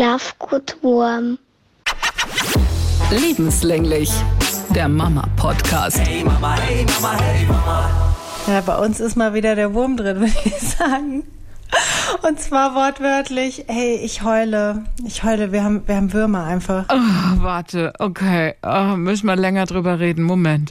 Schlaf 0.00 0.34
gut, 0.38 0.78
Wurm. 0.80 1.38
Lebenslänglich. 3.10 4.10
Der 4.74 4.88
Mama-Podcast. 4.88 6.00
Hey 6.00 6.24
Mama, 6.24 6.56
hey 6.56 6.86
Mama, 6.86 7.20
hey 7.20 7.44
Mama. 7.44 8.14
Ja, 8.46 8.62
bei 8.62 8.78
uns 8.78 8.98
ist 8.98 9.16
mal 9.16 9.34
wieder 9.34 9.54
der 9.56 9.74
Wurm 9.74 9.98
drin, 9.98 10.20
würde 10.20 10.32
ich 10.42 10.58
sagen. 10.58 11.24
Und 12.26 12.40
zwar 12.40 12.74
wortwörtlich, 12.74 13.66
hey, 13.68 13.96
ich 13.96 14.22
heule. 14.22 14.86
Ich 15.04 15.22
heule, 15.22 15.52
wir 15.52 15.62
haben, 15.62 15.86
wir 15.86 15.96
haben 15.96 16.14
Würmer 16.14 16.44
einfach. 16.44 16.86
Oh, 16.88 17.42
warte, 17.42 17.92
okay. 17.98 18.54
Oh, 18.62 18.96
müssen 18.96 19.26
wir 19.26 19.36
länger 19.36 19.66
drüber 19.66 20.00
reden. 20.00 20.22
Moment. 20.22 20.70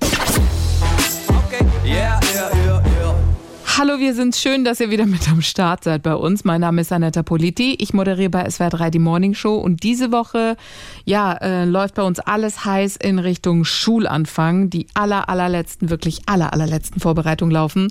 Hallo, 3.79 3.97
wir 3.97 4.13
sind 4.13 4.35
schön, 4.35 4.65
dass 4.65 4.81
ihr 4.81 4.89
wieder 4.89 5.05
mit 5.05 5.29
am 5.29 5.41
Start 5.41 5.85
seid 5.85 6.03
bei 6.03 6.13
uns. 6.13 6.43
Mein 6.43 6.59
Name 6.59 6.81
ist 6.81 6.91
Anetta 6.91 7.23
Politi. 7.23 7.77
Ich 7.79 7.93
moderiere 7.93 8.29
bei 8.29 8.49
SWR 8.49 8.71
3 8.71 8.89
die 8.89 8.99
Morning 8.99 9.33
Show 9.33 9.55
und 9.55 9.83
diese 9.83 10.11
Woche, 10.11 10.57
ja, 11.05 11.31
äh, 11.35 11.63
läuft 11.63 11.95
bei 11.95 12.03
uns 12.03 12.19
alles 12.19 12.65
heiß 12.65 12.97
in 12.97 13.19
Richtung 13.19 13.63
Schulanfang. 13.63 14.69
Die 14.69 14.87
aller, 14.95 15.29
allerletzten, 15.29 15.89
wirklich 15.89 16.23
aller, 16.25 16.51
allerletzten 16.51 16.99
Vorbereitungen 16.99 17.53
laufen. 17.53 17.87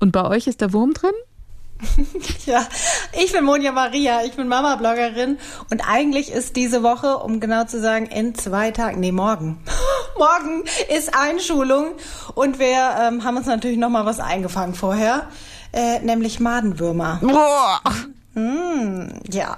Und 0.00 0.12
bei 0.12 0.22
euch 0.26 0.48
ist 0.48 0.60
der 0.60 0.74
Wurm 0.74 0.92
drin? 0.92 1.14
Ja, 2.46 2.66
ich 3.12 3.32
bin 3.32 3.44
Monja 3.44 3.72
Maria, 3.72 4.24
ich 4.24 4.32
bin 4.32 4.48
Mama-Bloggerin 4.48 5.38
und 5.70 5.80
eigentlich 5.88 6.32
ist 6.32 6.56
diese 6.56 6.82
Woche, 6.82 7.18
um 7.18 7.40
genau 7.40 7.64
zu 7.64 7.80
sagen, 7.80 8.06
in 8.06 8.34
zwei 8.34 8.70
Tagen, 8.70 9.00
nee, 9.00 9.12
morgen. 9.12 9.62
morgen 10.18 10.64
ist 10.94 11.14
Einschulung 11.14 11.92
und 12.34 12.58
wir 12.58 12.96
ähm, 13.00 13.24
haben 13.24 13.36
uns 13.36 13.46
natürlich 13.46 13.78
nochmal 13.78 14.06
was 14.06 14.20
eingefangen 14.20 14.74
vorher, 14.74 15.28
äh, 15.72 16.00
nämlich 16.00 16.40
Madenwürmer. 16.40 17.18
Boah. 17.22 17.80
Mm, 18.34 19.08
ja. 19.30 19.56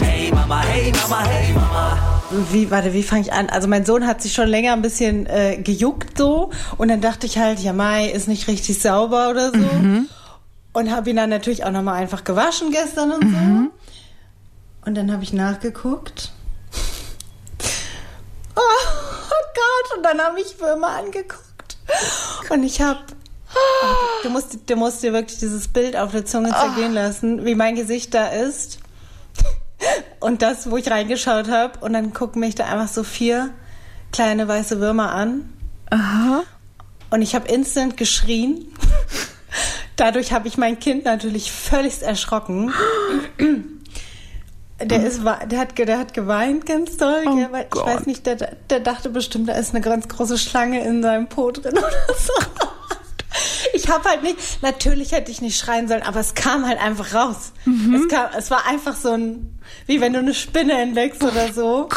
Hey 0.00 0.30
Mama, 0.32 0.62
hey 0.62 0.92
Mama, 0.92 1.24
hey 1.24 1.52
Mama. 1.52 1.98
Wie, 2.50 2.70
warte, 2.70 2.92
wie 2.92 3.02
fange 3.02 3.22
ich 3.22 3.32
an? 3.32 3.48
Also 3.50 3.68
mein 3.68 3.84
Sohn 3.84 4.06
hat 4.06 4.22
sich 4.22 4.32
schon 4.32 4.48
länger 4.48 4.72
ein 4.72 4.82
bisschen 4.82 5.26
äh, 5.26 5.58
gejuckt 5.58 6.18
so 6.18 6.50
und 6.78 6.88
dann 6.88 7.00
dachte 7.00 7.26
ich 7.26 7.38
halt, 7.38 7.60
ja 7.60 7.72
Mai 7.72 8.06
ist 8.06 8.28
nicht 8.28 8.48
richtig 8.48 8.80
sauber 8.80 9.30
oder 9.30 9.50
so. 9.50 9.58
Und 10.72 10.90
habe 10.90 11.10
ihn 11.10 11.16
dann 11.16 11.30
natürlich 11.30 11.64
auch 11.64 11.70
nochmal 11.70 11.96
einfach 11.96 12.24
gewaschen 12.24 12.70
gestern 12.70 13.12
und 13.12 13.22
so. 13.22 13.70
Und 14.86 14.94
dann 14.94 15.12
habe 15.12 15.22
ich 15.22 15.32
nachgeguckt. 15.32 16.32
Oh, 18.54 18.60
oh 18.60 19.44
Gott, 19.54 19.96
und 19.96 20.02
dann 20.02 20.20
habe 20.20 20.38
ich 20.38 20.60
Würmer 20.60 20.88
angeguckt. 20.88 21.78
Und 22.50 22.62
ich 22.64 22.82
habe... 22.82 23.00
Du 24.22 24.28
musst, 24.28 24.58
du 24.68 24.76
musst 24.76 25.02
dir 25.02 25.14
wirklich 25.14 25.38
dieses 25.38 25.68
Bild 25.68 25.96
auf 25.96 26.12
der 26.12 26.26
Zunge 26.26 26.50
zergehen 26.50 26.92
lassen, 26.92 27.46
wie 27.46 27.54
mein 27.54 27.76
Gesicht 27.76 28.12
da 28.12 28.26
ist. 28.26 28.78
Und 30.20 30.42
das, 30.42 30.70
wo 30.70 30.76
ich 30.76 30.90
reingeschaut 30.90 31.48
habe. 31.48 31.78
Und 31.80 31.94
dann 31.94 32.12
gucken 32.12 32.40
mich 32.40 32.54
da 32.54 32.66
einfach 32.66 32.88
so 32.88 33.02
vier 33.04 33.50
kleine 34.12 34.46
weiße 34.48 34.80
Würmer 34.80 35.12
an. 35.12 35.52
Aha. 35.90 36.42
Und 37.10 37.22
ich 37.22 37.34
habe 37.34 37.48
instant 37.48 37.96
geschrien. 37.96 38.72
Dadurch 39.96 40.32
habe 40.32 40.48
ich 40.48 40.56
mein 40.56 40.78
Kind 40.78 41.04
natürlich 41.04 41.52
völlig 41.52 42.02
erschrocken. 42.02 42.72
Der, 44.80 45.04
ist, 45.06 45.22
der, 45.22 45.58
hat, 45.60 45.78
der 45.78 45.98
hat 45.98 46.14
geweint 46.14 46.66
ganz 46.66 46.96
doll. 46.96 47.22
Oh 47.26 47.36
gell, 47.36 47.48
weil 47.52 47.64
ich 47.64 47.70
Gott. 47.70 47.86
weiß 47.86 48.06
nicht, 48.06 48.26
der, 48.26 48.36
der 48.36 48.80
dachte 48.80 49.10
bestimmt, 49.10 49.48
da 49.48 49.52
ist 49.52 49.74
eine 49.74 49.80
ganz 49.80 50.08
große 50.08 50.38
Schlange 50.38 50.82
in 50.84 51.02
seinem 51.02 51.28
Po 51.28 51.50
drin 51.50 51.72
oder 51.78 52.16
so. 52.18 52.32
Ich 53.74 53.88
habe 53.88 54.08
halt 54.08 54.22
nicht, 54.22 54.62
natürlich 54.62 55.12
hätte 55.12 55.30
ich 55.30 55.40
nicht 55.40 55.58
schreien 55.58 55.88
sollen, 55.88 56.02
aber 56.02 56.20
es 56.20 56.34
kam 56.34 56.66
halt 56.66 56.80
einfach 56.80 57.14
raus. 57.14 57.52
Es, 57.94 58.08
kam, 58.08 58.28
es 58.36 58.50
war 58.50 58.66
einfach 58.66 58.94
so 58.96 59.10
ein, 59.12 59.58
wie 59.86 60.00
wenn 60.00 60.12
du 60.12 60.18
eine 60.18 60.34
Spinne 60.34 60.80
entdeckst 60.80 61.22
oder 61.22 61.52
so. 61.52 61.88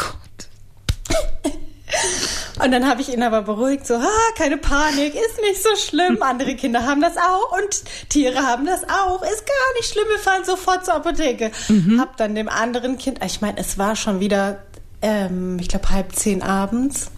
Und 2.66 2.72
dann 2.72 2.88
habe 2.88 3.00
ich 3.00 3.12
ihn 3.12 3.22
aber 3.22 3.42
beruhigt, 3.42 3.86
so, 3.86 3.94
ah, 3.94 4.32
keine 4.36 4.56
Panik, 4.56 5.14
ist 5.14 5.40
nicht 5.40 5.62
so 5.62 5.68
schlimm. 5.76 6.20
Andere 6.20 6.56
Kinder 6.56 6.84
haben 6.84 7.00
das 7.00 7.16
auch 7.16 7.56
und 7.56 7.84
Tiere 8.08 8.40
haben 8.40 8.66
das 8.66 8.82
auch. 8.82 9.22
Ist 9.22 9.46
gar 9.46 9.74
nicht 9.78 9.88
schlimm, 9.88 10.06
wir 10.08 10.18
fahren 10.18 10.42
sofort 10.44 10.84
zur 10.84 10.94
Apotheke. 10.94 11.52
Hab 12.00 12.16
dann 12.16 12.34
dem 12.34 12.48
anderen 12.48 12.98
Kind, 12.98 13.24
ich 13.24 13.40
meine, 13.40 13.58
es 13.58 13.78
war 13.78 13.94
schon 13.94 14.18
wieder, 14.18 14.64
ähm, 15.00 15.58
ich 15.60 15.68
glaube, 15.68 15.90
halb 15.90 16.16
zehn 16.16 16.42
abends. 16.42 17.12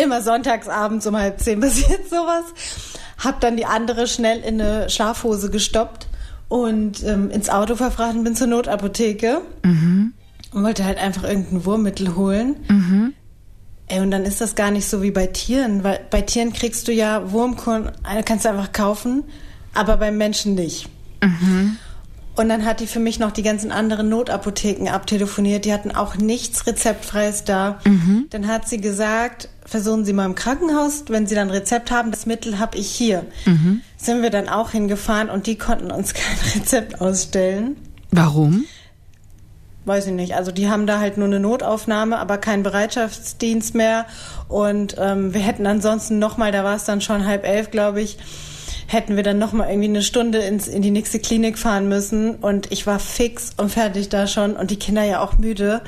Immer 0.00 0.22
sonntagsabends 0.22 1.08
um 1.08 1.16
halb 1.16 1.40
zehn 1.40 1.58
passiert 1.60 2.08
sowas. 2.08 2.44
Hab 3.18 3.40
dann 3.40 3.56
die 3.56 3.66
andere 3.66 4.06
schnell 4.06 4.38
in 4.38 4.60
eine 4.60 4.88
Schlafhose 4.90 5.50
gestoppt 5.50 6.06
und 6.48 7.02
ähm, 7.02 7.32
ins 7.32 7.48
Auto 7.50 7.74
verfrachtet 7.74 8.18
und 8.18 8.22
bin 8.22 8.36
zur 8.36 8.46
Notapotheke. 8.46 9.40
Und 10.52 10.62
wollte 10.62 10.84
halt 10.84 10.98
einfach 10.98 11.24
irgendein 11.24 11.64
Wurmmittel 11.64 12.14
holen. 12.14 12.60
Ey, 13.90 14.00
und 14.00 14.10
dann 14.12 14.24
ist 14.24 14.40
das 14.40 14.54
gar 14.54 14.70
nicht 14.70 14.88
so 14.88 15.02
wie 15.02 15.10
bei 15.10 15.26
Tieren, 15.26 15.82
weil 15.82 16.00
bei 16.10 16.22
Tieren 16.22 16.52
kriegst 16.52 16.86
du 16.86 16.92
ja 16.92 17.32
Wurmkorn, 17.32 17.90
äh, 18.08 18.22
kannst 18.22 18.44
du 18.44 18.48
einfach 18.50 18.70
kaufen, 18.72 19.24
aber 19.74 19.96
beim 19.96 20.16
Menschen 20.16 20.54
nicht. 20.54 20.88
Und 22.36 22.48
dann 22.48 22.64
hat 22.64 22.78
die 22.80 22.86
für 22.86 23.00
mich 23.00 23.18
noch 23.18 23.32
die 23.32 23.42
ganzen 23.42 23.72
anderen 23.72 24.08
Notapotheken 24.08 24.88
abtelefoniert. 24.88 25.64
Die 25.64 25.72
hatten 25.72 25.90
auch 25.90 26.16
nichts 26.16 26.66
Rezeptfreies 26.66 27.44
da. 27.44 27.80
Dann 28.30 28.46
hat 28.46 28.68
sie 28.68 28.80
gesagt, 28.80 29.48
versuchen 29.66 30.04
Sie 30.04 30.12
mal 30.12 30.24
im 30.26 30.36
Krankenhaus, 30.36 31.04
wenn 31.08 31.26
Sie 31.26 31.34
dann 31.34 31.48
ein 31.48 31.54
Rezept 31.54 31.90
haben, 31.90 32.12
das 32.12 32.26
Mittel 32.26 32.58
habe 32.60 32.78
ich 32.78 32.88
hier. 32.88 33.26
Sind 33.96 34.22
wir 34.22 34.30
dann 34.30 34.48
auch 34.48 34.70
hingefahren 34.70 35.28
und 35.28 35.46
die 35.48 35.58
konnten 35.58 35.90
uns 35.90 36.14
kein 36.14 36.38
Rezept 36.54 37.00
ausstellen. 37.00 37.76
Warum? 38.12 38.64
Weiß 39.86 40.06
ich 40.06 40.12
nicht. 40.12 40.34
Also 40.34 40.52
die 40.52 40.68
haben 40.68 40.86
da 40.86 41.00
halt 41.00 41.16
nur 41.16 41.26
eine 41.26 41.40
Notaufnahme, 41.40 42.18
aber 42.18 42.38
keinen 42.38 42.62
Bereitschaftsdienst 42.62 43.74
mehr. 43.74 44.06
Und 44.48 44.96
ähm, 44.98 45.32
wir 45.32 45.40
hätten 45.40 45.66
ansonsten 45.66 46.18
nochmal, 46.18 46.52
da 46.52 46.64
war 46.64 46.76
es 46.76 46.84
dann 46.84 47.00
schon 47.00 47.26
halb 47.26 47.46
elf, 47.46 47.70
glaube 47.70 48.02
ich, 48.02 48.18
hätten 48.86 49.16
wir 49.16 49.22
dann 49.22 49.38
nochmal 49.38 49.70
irgendwie 49.70 49.88
eine 49.88 50.02
Stunde 50.02 50.38
ins, 50.38 50.68
in 50.68 50.82
die 50.82 50.90
nächste 50.90 51.18
Klinik 51.18 51.58
fahren 51.58 51.88
müssen. 51.88 52.34
Und 52.36 52.70
ich 52.70 52.86
war 52.86 52.98
fix 52.98 53.52
und 53.56 53.70
fertig 53.70 54.10
da 54.10 54.26
schon 54.26 54.54
und 54.54 54.70
die 54.70 54.78
Kinder 54.78 55.04
ja 55.04 55.20
auch 55.22 55.38
müde. 55.38 55.80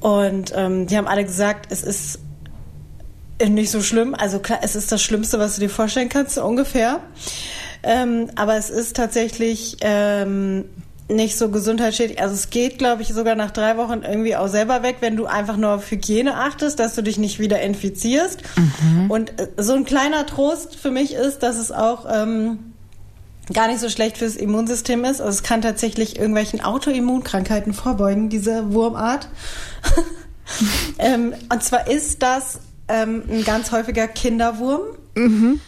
Und 0.00 0.52
ähm, 0.54 0.86
die 0.86 0.96
haben 0.96 1.06
alle 1.06 1.24
gesagt, 1.24 1.70
es 1.70 1.82
ist 1.82 2.18
nicht 3.48 3.70
so 3.70 3.82
schlimm. 3.82 4.14
Also 4.14 4.40
klar, 4.40 4.58
es 4.62 4.76
ist 4.76 4.92
das 4.92 5.02
Schlimmste, 5.02 5.38
was 5.38 5.54
du 5.54 5.62
dir 5.62 5.70
vorstellen 5.70 6.08
kannst, 6.10 6.34
so 6.34 6.44
ungefähr. 6.44 7.00
Ähm, 7.82 8.30
aber 8.36 8.56
es 8.56 8.68
ist 8.68 8.96
tatsächlich 8.96 9.78
ähm, 9.80 10.66
nicht 11.10 11.36
so 11.36 11.50
gesundheitsschädlich. 11.50 12.20
Also 12.20 12.34
es 12.34 12.50
geht, 12.50 12.78
glaube 12.78 13.02
ich, 13.02 13.08
sogar 13.08 13.34
nach 13.34 13.50
drei 13.50 13.76
Wochen 13.76 14.02
irgendwie 14.02 14.36
auch 14.36 14.48
selber 14.48 14.82
weg, 14.82 14.96
wenn 15.00 15.16
du 15.16 15.26
einfach 15.26 15.56
nur 15.56 15.70
auf 15.70 15.90
Hygiene 15.90 16.36
achtest, 16.36 16.78
dass 16.78 16.94
du 16.94 17.02
dich 17.02 17.18
nicht 17.18 17.38
wieder 17.38 17.60
infizierst. 17.60 18.42
Und 19.08 19.38
äh, 19.40 19.48
so 19.56 19.74
ein 19.74 19.84
kleiner 19.84 20.26
Trost 20.26 20.76
für 20.76 20.90
mich 20.90 21.14
ist, 21.14 21.42
dass 21.42 21.56
es 21.56 21.72
auch 21.72 22.06
ähm, 22.10 22.72
gar 23.52 23.68
nicht 23.68 23.80
so 23.80 23.88
schlecht 23.88 24.18
fürs 24.18 24.36
Immunsystem 24.36 25.04
ist. 25.04 25.20
Also 25.20 25.30
es 25.30 25.42
kann 25.42 25.62
tatsächlich 25.62 26.16
irgendwelchen 26.16 26.60
Autoimmunkrankheiten 26.60 27.72
vorbeugen, 27.74 28.28
diese 28.28 28.72
Wurmart. 28.72 29.28
ähm, 30.98 31.34
und 31.52 31.62
zwar 31.62 31.88
ist 31.88 32.22
das 32.22 32.60
ähm, 32.88 33.24
ein 33.28 33.44
ganz 33.44 33.72
häufiger 33.72 34.08
Kinderwurm. 34.08 34.80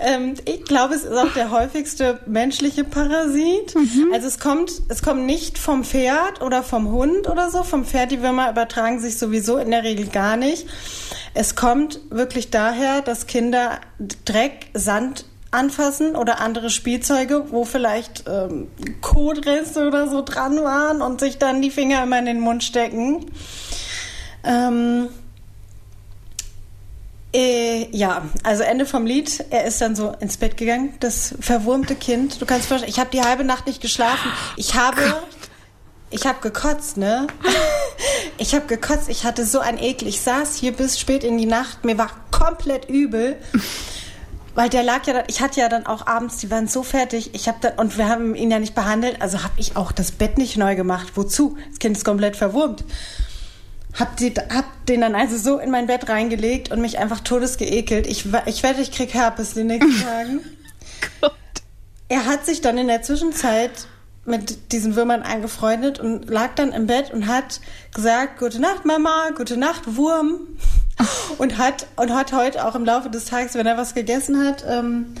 ähm, 0.00 0.34
ich 0.44 0.64
glaube, 0.64 0.94
es 0.94 1.04
ist 1.04 1.16
auch 1.16 1.32
der 1.34 1.50
häufigste 1.50 2.20
menschliche 2.26 2.84
Parasit. 2.84 3.74
Also 4.12 4.26
es 4.26 4.38
kommt, 4.38 4.70
es 4.88 5.02
kommt 5.02 5.26
nicht 5.26 5.58
vom 5.58 5.84
Pferd 5.84 6.42
oder 6.42 6.62
vom 6.62 6.90
Hund 6.90 7.28
oder 7.28 7.50
so. 7.50 7.62
Vom 7.62 7.84
Pferd 7.84 8.10
die 8.10 8.22
Würmer 8.22 8.50
übertragen 8.50 9.00
sich 9.00 9.18
sowieso 9.18 9.58
in 9.58 9.70
der 9.70 9.84
Regel 9.84 10.06
gar 10.06 10.36
nicht. 10.36 10.66
Es 11.34 11.54
kommt 11.54 12.00
wirklich 12.10 12.50
daher, 12.50 13.02
dass 13.02 13.26
Kinder 13.26 13.80
Dreck, 14.24 14.68
Sand 14.74 15.24
anfassen 15.50 16.16
oder 16.16 16.40
andere 16.40 16.70
Spielzeuge, 16.70 17.46
wo 17.50 17.64
vielleicht 17.64 18.24
ähm, 18.28 18.68
Kotreste 19.00 19.86
oder 19.86 20.08
so 20.08 20.22
dran 20.22 20.62
waren 20.62 21.02
und 21.02 21.20
sich 21.20 21.38
dann 21.38 21.62
die 21.62 21.70
Finger 21.70 22.02
immer 22.02 22.18
in 22.18 22.26
den 22.26 22.40
Mund 22.40 22.62
stecken. 22.62 23.26
Ähm, 24.44 25.08
äh, 27.36 27.88
ja, 27.94 28.22
also 28.44 28.62
Ende 28.62 28.86
vom 28.86 29.04
Lied. 29.04 29.44
Er 29.50 29.66
ist 29.66 29.80
dann 29.82 29.94
so 29.94 30.12
ins 30.20 30.38
Bett 30.38 30.56
gegangen, 30.56 30.94
das 31.00 31.34
verwurmte 31.38 31.94
Kind. 31.94 32.40
Du 32.40 32.46
kannst 32.46 32.66
vorstellen, 32.66 32.90
ich 32.90 32.98
habe 32.98 33.10
die 33.10 33.20
halbe 33.20 33.44
Nacht 33.44 33.66
nicht 33.66 33.82
geschlafen. 33.82 34.32
Ich 34.56 34.74
habe, 34.74 35.22
ich 36.10 36.26
habe 36.26 36.40
gekotzt, 36.40 36.96
ne? 36.96 37.26
Ich 38.38 38.54
habe 38.54 38.66
gekotzt. 38.66 39.08
Ich 39.08 39.24
hatte 39.24 39.46
so 39.46 39.60
ein 39.60 39.78
Ekel. 39.78 40.08
Ich 40.08 40.20
saß 40.20 40.56
hier 40.56 40.72
bis 40.72 41.00
spät 41.00 41.24
in 41.24 41.38
die 41.38 41.46
Nacht. 41.46 41.86
Mir 41.86 41.96
war 41.96 42.10
komplett 42.30 42.90
übel. 42.90 43.36
Weil 44.54 44.68
der 44.68 44.82
lag 44.82 45.06
ja 45.06 45.14
dann, 45.14 45.24
ich 45.28 45.40
hatte 45.40 45.60
ja 45.60 45.70
dann 45.70 45.86
auch 45.86 46.06
abends, 46.06 46.36
die 46.38 46.50
waren 46.50 46.68
so 46.68 46.82
fertig, 46.82 47.34
ich 47.34 47.46
habe 47.48 47.58
dann, 47.60 47.78
und 47.78 47.98
wir 47.98 48.08
haben 48.08 48.34
ihn 48.34 48.50
ja 48.50 48.58
nicht 48.58 48.74
behandelt, 48.74 49.20
also 49.20 49.42
habe 49.42 49.52
ich 49.58 49.76
auch 49.76 49.92
das 49.92 50.12
Bett 50.12 50.38
nicht 50.38 50.56
neu 50.56 50.76
gemacht. 50.76 51.12
Wozu? 51.14 51.56
Das 51.70 51.78
Kind 51.78 51.96
ist 51.96 52.04
komplett 52.04 52.36
verwurmt. 52.36 52.84
Hab, 53.98 54.16
die, 54.18 54.32
hab 54.34 54.86
den 54.86 55.00
dann 55.00 55.14
also 55.14 55.38
so 55.38 55.58
in 55.58 55.70
mein 55.70 55.86
Bett 55.86 56.08
reingelegt 56.08 56.70
und 56.70 56.80
mich 56.80 56.98
einfach 56.98 57.20
todesgeekelt. 57.20 58.06
Ich, 58.06 58.26
ich 58.46 58.62
wette, 58.62 58.80
ich 58.82 58.92
krieg 58.92 59.14
Herpes 59.14 59.56
in 59.56 59.68
den 59.68 59.78
nächsten 59.78 60.02
Tagen. 60.06 60.40
Er 62.08 62.26
hat 62.26 62.44
sich 62.44 62.60
dann 62.60 62.76
in 62.78 62.88
der 62.88 63.02
Zwischenzeit 63.02 63.88
mit 64.26 64.72
diesen 64.72 64.96
Würmern 64.96 65.22
angefreundet 65.22 65.98
und 65.98 66.28
lag 66.28 66.54
dann 66.56 66.72
im 66.72 66.86
Bett 66.86 67.12
und 67.12 67.26
hat 67.26 67.60
gesagt, 67.94 68.38
gute 68.38 68.60
Nacht 68.60 68.84
Mama, 68.84 69.30
gute 69.36 69.56
Nacht 69.56 69.96
Wurm. 69.96 70.40
Und 71.38 71.58
hat, 71.58 71.86
und 71.96 72.14
hat 72.14 72.32
heute 72.32 72.64
auch 72.66 72.74
im 72.74 72.84
Laufe 72.84 73.10
des 73.10 73.26
Tages, 73.26 73.54
wenn 73.54 73.66
er 73.66 73.76
was 73.76 73.94
gegessen 73.94 74.42
hat, 74.42 74.64
ähm, 74.66 75.14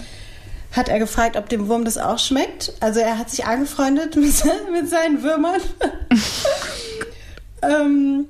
hat 0.72 0.88
er 0.88 0.98
gefragt, 0.98 1.36
ob 1.36 1.50
dem 1.50 1.68
Wurm 1.68 1.84
das 1.84 1.98
auch 1.98 2.18
schmeckt. 2.18 2.72
Also 2.80 3.00
er 3.00 3.18
hat 3.18 3.30
sich 3.30 3.44
angefreundet 3.44 4.16
mit, 4.16 4.32
mit 4.72 4.88
seinen 4.88 5.22
Würmern. 5.22 5.60
ähm, 7.62 8.26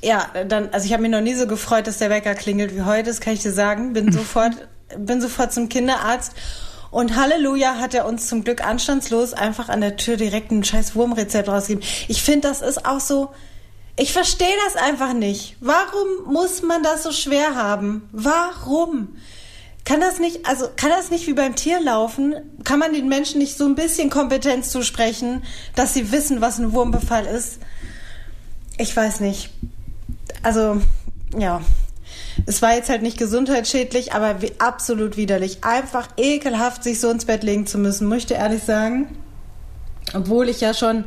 ja, 0.00 0.28
dann, 0.46 0.68
also 0.70 0.86
ich 0.86 0.92
habe 0.92 1.02
mich 1.02 1.10
noch 1.10 1.20
nie 1.20 1.34
so 1.34 1.46
gefreut, 1.46 1.86
dass 1.86 1.98
der 1.98 2.10
Wecker 2.10 2.34
klingelt 2.34 2.74
wie 2.74 2.82
heute, 2.82 3.04
das 3.04 3.20
kann 3.20 3.34
ich 3.34 3.42
dir 3.42 3.52
sagen. 3.52 3.92
Bin 3.92 4.12
sofort, 4.12 4.52
bin 4.96 5.20
sofort 5.20 5.52
zum 5.52 5.68
Kinderarzt 5.68 6.32
und 6.90 7.16
Halleluja 7.16 7.76
hat 7.76 7.94
er 7.94 8.06
uns 8.06 8.28
zum 8.28 8.44
Glück 8.44 8.64
anstandslos 8.64 9.34
einfach 9.34 9.68
an 9.68 9.80
der 9.80 9.96
Tür 9.96 10.16
direkt 10.16 10.50
ein 10.50 10.64
scheiß 10.64 10.94
Wurmrezept 10.94 11.48
rausgegeben. 11.48 11.86
Ich 12.08 12.22
finde, 12.22 12.48
das 12.48 12.62
ist 12.62 12.86
auch 12.86 13.00
so, 13.00 13.30
ich 13.96 14.12
verstehe 14.12 14.54
das 14.64 14.76
einfach 14.76 15.12
nicht. 15.12 15.56
Warum 15.60 16.32
muss 16.32 16.62
man 16.62 16.82
das 16.82 17.02
so 17.02 17.12
schwer 17.12 17.56
haben? 17.56 18.08
Warum? 18.12 19.16
Kann 19.84 20.00
das 20.00 20.18
nicht, 20.18 20.46
also 20.46 20.68
kann 20.76 20.90
das 20.90 21.10
nicht 21.10 21.26
wie 21.26 21.32
beim 21.32 21.56
Tier 21.56 21.80
laufen? 21.80 22.34
Kann 22.62 22.78
man 22.78 22.92
den 22.92 23.08
Menschen 23.08 23.38
nicht 23.38 23.56
so 23.56 23.64
ein 23.64 23.74
bisschen 23.74 24.10
Kompetenz 24.10 24.70
zusprechen, 24.70 25.42
dass 25.74 25.94
sie 25.94 26.12
wissen, 26.12 26.40
was 26.40 26.58
ein 26.58 26.72
Wurmbefall 26.72 27.26
ist? 27.26 27.58
Ich 28.78 28.94
weiß 28.94 29.20
nicht. 29.20 29.50
Also, 30.42 30.80
ja. 31.36 31.60
Es 32.46 32.62
war 32.62 32.74
jetzt 32.74 32.88
halt 32.88 33.02
nicht 33.02 33.18
gesundheitsschädlich, 33.18 34.12
aber 34.12 34.40
wie, 34.42 34.52
absolut 34.58 35.16
widerlich. 35.16 35.64
Einfach 35.64 36.08
ekelhaft, 36.16 36.84
sich 36.84 37.00
so 37.00 37.10
ins 37.10 37.24
Bett 37.24 37.42
legen 37.42 37.66
zu 37.66 37.78
müssen, 37.78 38.08
möchte 38.08 38.34
ehrlich 38.34 38.62
sagen. 38.62 39.18
Obwohl 40.14 40.48
ich 40.48 40.60
ja 40.60 40.72
schon, 40.72 41.04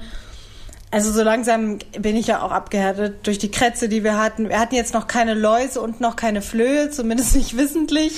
also 0.92 1.12
so 1.12 1.24
langsam 1.24 1.80
bin 1.98 2.16
ich 2.16 2.28
ja 2.28 2.42
auch 2.42 2.52
abgehärtet 2.52 3.26
durch 3.26 3.40
die 3.40 3.50
Krätze, 3.50 3.90
die 3.90 4.04
wir 4.04 4.18
hatten. 4.18 4.50
Wir 4.50 4.60
hatten 4.60 4.76
jetzt 4.76 4.94
noch 4.94 5.08
keine 5.08 5.34
Läuse 5.34 5.82
und 5.82 6.02
noch 6.02 6.16
keine 6.16 6.42
Flöhe, 6.42 6.90
zumindest 6.90 7.36
nicht 7.36 7.58
wissentlich. 7.58 8.14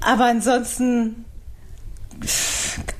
Aber 0.00 0.24
ansonsten 0.24 1.24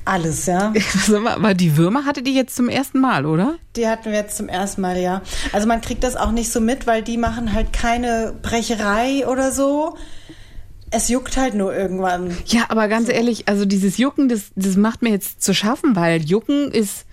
alles, 0.05 0.45
ja. 0.45 0.73
Aber 1.25 1.53
die 1.53 1.77
Würmer 1.77 2.05
hatte 2.05 2.21
die 2.21 2.33
jetzt 2.33 2.55
zum 2.55 2.69
ersten 2.69 2.99
Mal, 2.99 3.25
oder? 3.25 3.57
Die 3.75 3.87
hatten 3.87 4.05
wir 4.05 4.17
jetzt 4.17 4.37
zum 4.37 4.49
ersten 4.49 4.81
Mal, 4.81 4.97
ja. 4.97 5.21
Also 5.51 5.67
man 5.67 5.81
kriegt 5.81 6.03
das 6.03 6.15
auch 6.15 6.31
nicht 6.31 6.51
so 6.51 6.61
mit, 6.61 6.87
weil 6.87 7.01
die 7.01 7.17
machen 7.17 7.53
halt 7.53 7.73
keine 7.73 8.33
Brecherei 8.41 9.27
oder 9.27 9.51
so. 9.51 9.95
Es 10.89 11.07
juckt 11.07 11.37
halt 11.37 11.53
nur 11.53 11.73
irgendwann. 11.75 12.35
Ja, 12.47 12.65
aber 12.69 12.87
ganz 12.87 13.07
so. 13.07 13.13
ehrlich, 13.13 13.47
also 13.47 13.65
dieses 13.65 13.97
Jucken, 13.97 14.27
das, 14.27 14.51
das 14.55 14.75
macht 14.75 15.01
mir 15.01 15.11
jetzt 15.11 15.41
zu 15.41 15.53
schaffen, 15.53 15.95
weil 15.95 16.21
Jucken 16.21 16.71
ist 16.71 17.05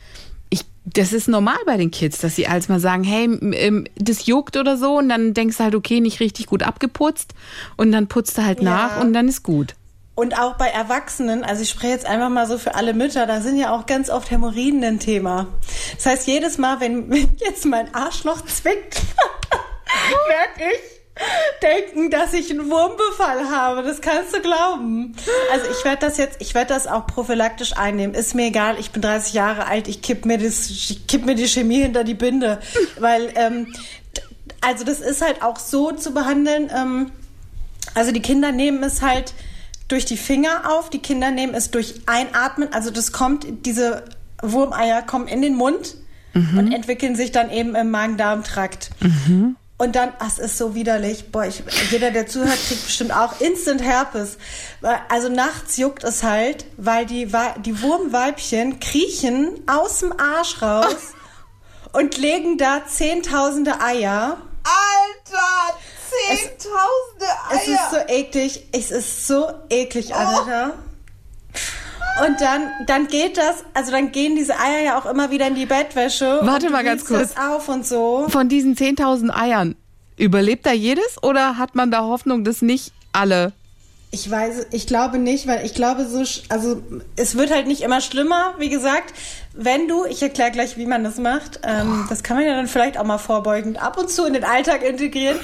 das 0.95 1.13
ist 1.13 1.29
normal 1.29 1.59
bei 1.67 1.77
den 1.77 1.91
Kids, 1.91 2.19
dass 2.19 2.37
sie 2.37 2.47
als 2.47 2.69
mal 2.69 2.81
sagen, 2.81 3.05
hey, 3.05 3.25
ähm, 3.55 3.87
das 3.97 4.27
juckt 4.27 4.57
oder 4.57 4.77
so 4.77 4.99
und 4.99 5.09
dann 5.09 5.35
denkst 5.35 5.59
du 5.59 5.65
halt, 5.65 5.75
okay, 5.75 6.01
nicht 6.01 6.21
richtig 6.21 6.47
gut 6.47 6.63
abgeputzt 6.63 7.35
und 7.77 7.93
dann 7.93 8.07
putzt 8.07 8.39
du 8.39 8.45
halt 8.45 8.63
ja. 8.63 8.65
nach 8.65 9.01
und 9.01 9.13
dann 9.13 9.29
ist 9.29 9.43
gut. 9.43 9.75
Und 10.19 10.37
auch 10.37 10.57
bei 10.57 10.67
Erwachsenen, 10.67 11.45
also 11.45 11.63
ich 11.63 11.71
spreche 11.71 11.93
jetzt 11.93 12.05
einfach 12.05 12.29
mal 12.29 12.45
so 12.49 12.59
für 12.59 12.75
alle 12.75 12.93
Mütter, 12.93 13.25
da 13.25 13.41
sind 13.41 13.57
ja 13.57 13.73
auch 13.73 13.87
ganz 13.87 14.11
oft 14.11 14.33
Hämorrhoiden 14.33 14.83
ein 14.83 14.99
Thema. 14.99 15.47
Das 15.95 16.07
heißt, 16.07 16.27
jedes 16.27 16.59
Mal, 16.59 16.81
wenn, 16.81 17.09
wenn 17.13 17.37
jetzt 17.37 17.65
mein 17.65 17.95
Arschloch 17.95 18.45
zwickt, 18.45 19.01
merke 20.29 20.75
ich, 20.75 21.61
denken, 21.63 22.11
dass 22.11 22.33
ich 22.33 22.51
einen 22.51 22.69
Wurmbefall 22.69 23.49
habe. 23.49 23.85
Das 23.85 24.01
kannst 24.01 24.35
du 24.35 24.41
glauben. 24.41 25.15
Also 25.53 25.67
ich 25.71 25.85
werde 25.85 26.01
das 26.01 26.17
jetzt, 26.17 26.39
ich 26.41 26.53
werde 26.53 26.75
das 26.75 26.89
auch 26.89 27.07
prophylaktisch 27.07 27.77
einnehmen. 27.77 28.17
Ist 28.17 28.35
mir 28.35 28.47
egal, 28.47 28.77
ich 28.81 28.91
bin 28.91 29.03
30 29.03 29.35
Jahre 29.35 29.67
alt, 29.67 29.87
ich 29.87 30.03
kipp 30.03 30.25
mir, 30.25 30.39
das, 30.39 30.69
ich 30.69 31.07
kipp 31.07 31.27
mir 31.27 31.37
die 31.37 31.47
Chemie 31.47 31.83
hinter 31.83 32.03
die 32.03 32.15
Binde. 32.15 32.59
Weil, 32.99 33.33
ähm, 33.37 33.73
also 34.63 34.83
das 34.83 34.99
ist 34.99 35.23
halt 35.23 35.43
auch 35.43 35.61
so 35.61 35.93
zu 35.93 36.13
behandeln. 36.13 36.73
Ähm, 36.75 37.13
also 37.95 38.11
die 38.11 38.21
Kinder 38.21 38.51
nehmen 38.51 38.83
es 38.83 39.01
halt 39.01 39.33
durch 39.89 40.05
die 40.05 40.17
Finger 40.17 40.71
auf. 40.71 40.91
Die 40.91 41.01
Kinder 41.01 41.31
nehmen 41.31 41.55
es 41.55 41.71
durch 41.71 42.03
Einatmen. 42.07 42.73
Also 42.73 42.91
das 42.91 43.13
kommt, 43.13 43.47
diese 43.67 44.05
Wurmeier 44.43 45.03
kommen 45.03 45.29
in 45.29 45.43
den 45.43 45.57
Mund 45.57 45.97
mhm. 46.35 46.59
und 46.59 46.73
entwickeln 46.73 47.17
sich 47.17 47.33
dann 47.33 47.51
eben 47.51 47.75
im 47.75 47.91
Magen-Darm-Trakt. 47.91 48.91
Mhm. 49.01 49.57
Und 49.81 49.95
dann, 49.95 50.13
das 50.19 50.41
ist 50.41 50.59
so 50.59 50.75
widerlich. 50.75 51.31
Boah, 51.31 51.45
ich, 51.45 51.63
jeder, 51.93 52.11
der 52.11 52.27
zuhört, 52.27 52.59
kriegt 52.67 52.85
bestimmt 52.85 53.13
auch 53.13 53.41
Instant 53.41 53.81
Herpes. 53.81 54.37
Also 55.09 55.29
nachts 55.29 55.77
juckt 55.77 56.03
es 56.03 56.25
halt, 56.25 56.67
weil 56.77 57.07
die, 57.07 57.31
die 57.65 57.81
Wurmweibchen 57.81 58.81
kriechen 58.81 59.51
aus 59.69 60.01
dem 60.01 60.13
Arsch 60.19 60.61
raus 60.61 61.15
und 61.93 62.19
legen 62.19 62.59
da 62.59 62.83
zehntausende 62.87 63.81
Eier. 63.81 64.39
Alter! 64.65 65.79
Zehntausende 66.27 67.27
Eier. 67.49 67.61
Es 67.61 67.69
ist 67.69 67.91
so 67.91 67.97
eklig. 68.09 68.69
Es 68.73 68.91
ist 68.91 69.27
so 69.27 69.51
eklig, 69.71 70.15
Anita. 70.15 70.71
Oh. 70.71 72.25
Und 72.27 72.41
dann, 72.41 72.63
dann 72.87 73.07
geht 73.07 73.37
das, 73.37 73.65
also 73.75 73.93
dann 73.93 74.11
gehen 74.11 74.35
diese 74.35 74.59
Eier 74.59 74.85
ja 74.85 74.99
auch 74.99 75.07
immer 75.07 75.31
wieder 75.31 75.47
in 75.47 75.55
die 75.55 75.67
Bettwäsche. 75.67 76.41
Warte 76.43 76.69
mal 76.71 76.83
ganz 76.83 77.05
kurz. 77.05 77.35
Auf 77.39 77.69
und 77.69 77.87
so. 77.87 78.27
Von 78.29 78.49
diesen 78.49 78.75
10.000 78.75 79.31
Eiern, 79.31 79.77
überlebt 80.17 80.67
da 80.67 80.73
jedes 80.73 81.23
oder 81.23 81.59
hat 81.59 81.77
man 81.77 81.91
da 81.91 82.01
Hoffnung, 82.01 82.43
dass 82.43 82.61
nicht 82.61 82.93
alle 83.13 83.53
ich 84.11 84.31
weiß, 84.31 84.69
ich 84.71 84.87
glaube 84.87 85.19
nicht, 85.19 85.47
weil 85.47 85.67
ich 85.67 85.75
glaube 85.75 86.07
so, 86.07 86.25
also 86.49 86.83
es 87.17 87.37
wird 87.37 87.51
halt 87.51 87.67
nicht 87.67 87.83
immer 87.83 88.01
schlimmer, 88.01 88.55
wie 88.59 88.71
gesagt. 88.71 89.13
Wenn 89.53 89.87
du, 89.89 90.07
ich 90.07 90.23
erkläre 90.23 90.51
gleich, 90.51 90.79
wie 90.79 90.87
man 90.87 91.05
das 91.05 91.19
macht, 91.19 91.61
ähm, 91.65 92.07
das 92.09 92.23
kann 92.23 92.37
man 92.37 92.47
ja 92.47 92.55
dann 92.55 92.69
vielleicht 92.69 92.97
auch 92.97 93.05
mal 93.05 93.19
vorbeugend 93.19 93.83
ab 93.83 93.99
und 93.99 94.09
zu 94.09 94.25
in 94.25 94.33
den 94.33 94.45
Alltag 94.45 94.83
integrieren. 94.83 95.37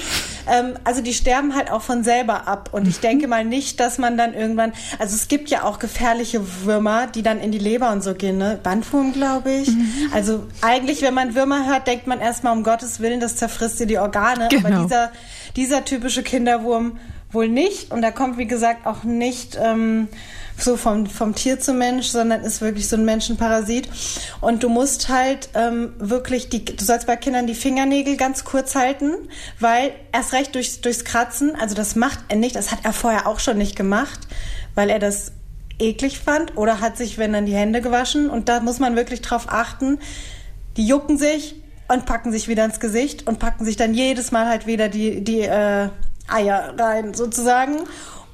Ähm, 0.48 0.74
also 0.84 1.02
die 1.02 1.12
sterben 1.12 1.54
halt 1.54 1.70
auch 1.70 1.82
von 1.82 2.04
selber 2.04 2.46
ab 2.48 2.70
und 2.72 2.86
ich 2.86 3.00
denke 3.00 3.28
mal 3.28 3.44
nicht, 3.44 3.80
dass 3.80 3.98
man 3.98 4.16
dann 4.16 4.32
irgendwann, 4.32 4.72
also 4.98 5.14
es 5.14 5.28
gibt 5.28 5.50
ja 5.50 5.64
auch 5.64 5.78
gefährliche 5.78 6.40
Würmer, 6.64 7.06
die 7.08 7.22
dann 7.22 7.40
in 7.40 7.50
die 7.50 7.58
Leber 7.58 7.90
und 7.90 8.02
so 8.02 8.14
gehen, 8.14 8.38
ne? 8.38 8.58
Bandwurm, 8.62 9.12
glaube 9.12 9.50
ich. 9.50 9.68
Mhm. 9.68 10.10
Also 10.14 10.46
eigentlich, 10.62 11.02
wenn 11.02 11.14
man 11.14 11.34
Würmer 11.34 11.66
hört, 11.66 11.86
denkt 11.86 12.06
man 12.06 12.20
erstmal 12.20 12.56
um 12.56 12.62
Gottes 12.62 13.00
Willen, 13.00 13.20
das 13.20 13.36
zerfrisst 13.36 13.80
dir 13.80 13.86
die 13.86 13.98
Organe. 13.98 14.48
Genau. 14.48 14.68
Aber 14.68 14.82
dieser, 14.84 15.12
dieser 15.56 15.84
typische 15.84 16.22
Kinderwurm 16.22 16.98
wohl 17.34 17.48
nicht. 17.48 17.90
Und 17.90 18.02
da 18.02 18.10
kommt, 18.10 18.38
wie 18.38 18.46
gesagt, 18.46 18.86
auch 18.86 19.04
nicht 19.04 19.58
ähm, 19.60 20.08
so 20.56 20.76
vom, 20.76 21.06
vom 21.06 21.34
Tier 21.34 21.60
zum 21.60 21.78
Mensch, 21.78 22.06
sondern 22.06 22.42
ist 22.42 22.60
wirklich 22.60 22.88
so 22.88 22.96
ein 22.96 23.04
Menschenparasit. 23.04 23.88
Und 24.40 24.62
du 24.62 24.68
musst 24.68 25.08
halt 25.08 25.48
ähm, 25.54 25.92
wirklich, 25.98 26.48
die, 26.48 26.64
du 26.64 26.84
sollst 26.84 27.06
bei 27.06 27.16
Kindern 27.16 27.46
die 27.46 27.54
Fingernägel 27.54 28.16
ganz 28.16 28.44
kurz 28.44 28.74
halten, 28.74 29.12
weil 29.60 29.92
erst 30.12 30.32
recht 30.32 30.54
durch, 30.54 30.80
durchs 30.80 31.04
Kratzen, 31.04 31.56
also 31.56 31.74
das 31.74 31.96
macht 31.96 32.20
er 32.28 32.36
nicht, 32.36 32.56
das 32.56 32.70
hat 32.70 32.80
er 32.84 32.92
vorher 32.92 33.26
auch 33.26 33.40
schon 33.40 33.58
nicht 33.58 33.76
gemacht, 33.76 34.20
weil 34.74 34.90
er 34.90 34.98
das 34.98 35.32
eklig 35.78 36.20
fand 36.20 36.56
oder 36.56 36.80
hat 36.80 36.96
sich, 36.96 37.18
wenn 37.18 37.32
dann 37.32 37.46
die 37.46 37.54
Hände 37.54 37.80
gewaschen. 37.80 38.30
Und 38.30 38.48
da 38.48 38.60
muss 38.60 38.78
man 38.78 38.96
wirklich 38.96 39.22
drauf 39.22 39.46
achten. 39.48 39.98
Die 40.76 40.86
jucken 40.86 41.18
sich 41.18 41.56
und 41.88 42.06
packen 42.06 42.32
sich 42.32 42.48
wieder 42.48 42.64
ins 42.64 42.80
Gesicht 42.80 43.26
und 43.26 43.38
packen 43.38 43.64
sich 43.64 43.76
dann 43.76 43.94
jedes 43.94 44.32
Mal 44.32 44.46
halt 44.46 44.66
wieder 44.66 44.88
die, 44.88 45.22
die 45.22 45.40
äh, 45.40 45.88
Eier 46.28 46.74
rein 46.78 47.14
sozusagen. 47.14 47.76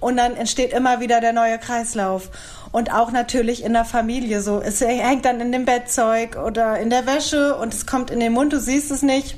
Und 0.00 0.16
dann 0.16 0.34
entsteht 0.34 0.72
immer 0.72 1.00
wieder 1.00 1.20
der 1.20 1.32
neue 1.32 1.58
Kreislauf. 1.58 2.30
Und 2.72 2.92
auch 2.92 3.10
natürlich 3.10 3.64
in 3.64 3.72
der 3.72 3.84
Familie 3.84 4.40
so. 4.42 4.60
Es 4.60 4.80
hängt 4.80 5.24
dann 5.24 5.40
in 5.40 5.52
dem 5.52 5.64
Bettzeug 5.64 6.36
oder 6.36 6.78
in 6.78 6.88
der 6.88 7.06
Wäsche 7.06 7.56
und 7.56 7.74
es 7.74 7.86
kommt 7.86 8.10
in 8.10 8.20
den 8.20 8.32
Mund, 8.32 8.52
du 8.52 8.60
siehst 8.60 8.90
es 8.90 9.02
nicht. 9.02 9.36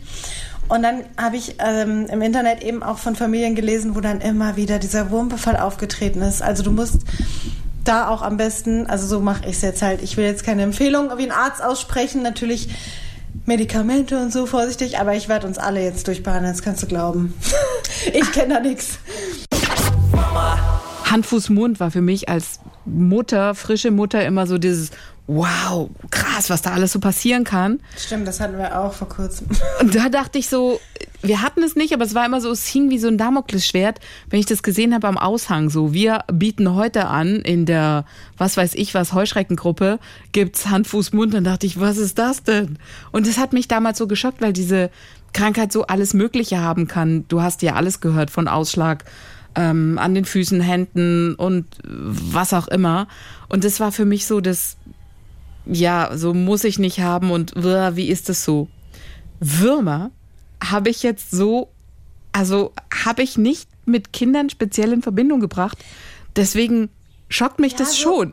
Und 0.69 0.83
dann 0.83 1.05
habe 1.21 1.37
ich 1.37 1.57
ähm, 1.59 2.07
im 2.07 2.23
Internet 2.23 2.63
eben 2.63 2.83
auch 2.83 2.99
von 2.99 3.17
Familien 3.17 3.55
gelesen, 3.55 3.97
wo 3.97 4.01
dann 4.01 4.21
immer 4.21 4.57
wieder 4.57 4.79
dieser 4.79 5.11
Wurmbefall 5.11 5.57
aufgetreten 5.57 6.23
ist. 6.23 6.43
Also 6.43 6.63
du 6.63 6.71
musst 6.71 7.01
da 7.85 8.09
auch 8.09 8.23
am 8.23 8.37
besten, 8.37 8.87
also 8.87 9.07
so 9.07 9.21
mache 9.21 9.45
ich 9.47 9.57
es 9.57 9.63
jetzt 9.63 9.83
halt. 9.83 10.03
Ich 10.03 10.17
will 10.17 10.25
jetzt 10.25 10.45
keine 10.45 10.63
Empfehlung 10.63 11.11
wie 11.17 11.25
ein 11.25 11.33
Arzt 11.33 11.63
aussprechen. 11.63 12.23
Natürlich 12.23 12.69
Medikamente 13.53 14.19
und 14.19 14.33
so 14.33 14.47
vorsichtig, 14.47 14.99
aber 14.99 15.15
ich 15.15 15.29
werde 15.29 15.47
uns 15.47 15.59
alle 15.59 15.85
jetzt 15.85 16.09
durchbehandeln, 16.09 16.55
das 16.55 16.63
kannst 16.63 16.83
du 16.83 16.87
glauben. 16.87 17.35
ich 18.15 18.33
kenne 18.33 18.55
da 18.55 18.61
nichts. 18.61 18.99
Hand, 21.05 21.27
Fuß, 21.27 21.51
Mund 21.51 21.79
war 21.79 21.91
für 21.91 22.01
mich 22.01 22.31
als 22.31 22.61
Mutter, 22.87 23.55
frische 23.55 23.91
Mutter 23.91 24.25
immer 24.25 24.47
so 24.47 24.57
dieses 24.57 24.91
wow, 25.35 25.91
krass, 26.11 26.51
was 26.51 26.63
da 26.63 26.73
alles 26.73 26.93
so 26.93 27.01
passieren 27.01 27.45
kann. 27.45 27.81
Stimmt, 27.97 28.27
das 28.27 28.41
hatten 28.41 28.59
wir 28.59 28.79
auch 28.79 28.93
vor 28.93 29.09
kurzem. 29.09 29.49
Und 29.81 29.95
da 29.95 30.09
dachte 30.09 30.39
ich 30.39 30.49
so, 30.49 30.81
wir 31.23 31.41
hatten 31.41 31.63
es 31.63 31.77
nicht, 31.77 31.95
aber 31.95 32.05
es 32.05 32.15
war 32.15 32.27
immer 32.27 32.41
so, 32.41 32.51
es 32.51 32.67
hing 32.67 32.91
wie 32.91 32.99
so 32.99 33.09
ein 33.09 33.17
Damoklesschwert, 33.17 34.01
wenn 34.29 34.41
ich 34.41 34.47
das 34.47 34.63
gesehen 34.63 34.93
habe 34.93 35.07
am 35.07 35.19
Aushang. 35.19 35.71
So, 35.71 35.93
wir 35.93 36.25
bieten 36.33 36.75
heute 36.75 37.07
an 37.07 37.37
in 37.37 37.65
der, 37.65 38.05
was 38.37 38.57
weiß 38.57 38.75
ich 38.75 38.95
was, 38.95 39.13
Heuschreckengruppe, 39.13 39.99
gibt's 40.33 40.69
Hand, 40.69 40.89
Fuß, 40.89 41.13
Mund. 41.13 41.35
Dann 41.35 41.45
dachte 41.45 41.67
ich, 41.67 41.79
was 41.79 41.97
ist 41.97 42.19
das 42.19 42.43
denn? 42.43 42.79
Und 43.13 43.27
das 43.27 43.39
hat 43.39 43.53
mich 43.53 43.69
damals 43.69 43.99
so 43.99 44.07
geschockt, 44.07 44.41
weil 44.41 44.53
diese 44.53 44.91
Krankheit 45.33 45.73
so 45.73 45.87
alles 45.87 46.13
Mögliche 46.13 46.61
haben 46.61 46.89
kann. 46.89 47.25
Du 47.29 47.41
hast 47.41 47.63
ja 47.63 47.75
alles 47.75 48.01
gehört 48.01 48.31
von 48.31 48.49
Ausschlag 48.49 49.05
ähm, 49.55 49.99
an 49.99 50.15
den 50.15 50.25
Füßen, 50.25 50.61
Händen 50.61 51.35
und 51.35 51.67
was 51.85 52.53
auch 52.53 52.69
immer. 52.69 53.07
Und 53.49 53.65
das 53.65 53.81
war 53.81 53.93
für 53.93 54.05
mich 54.05 54.27
so 54.27 54.41
das 54.41 54.77
ja, 55.67 56.11
so 56.17 56.35
muss 56.35 56.65
ich 56.65 56.79
nicht 56.79 57.01
haben 57.01 57.31
und 57.31 57.53
wie 57.57 58.09
ist 58.09 58.29
es 58.31 58.45
so? 58.45 58.69
Würmer 59.41 60.11
habe 60.63 60.91
ich 60.91 61.03
jetzt 61.03 61.31
so, 61.31 61.69
also 62.33 62.73
habe 63.05 63.23
ich 63.23 63.37
nicht 63.39 63.69
mit 63.85 64.13
Kindern 64.13 64.49
speziell 64.51 64.93
in 64.93 65.03
Verbindung 65.03 65.41
gebracht. 65.41 65.79
Deswegen 66.37 66.89
schockt 67.29 67.59
mich 67.59 67.73
Ja, 67.73 67.79
das 67.79 67.93
so- 67.95 68.03
schon. 68.03 68.33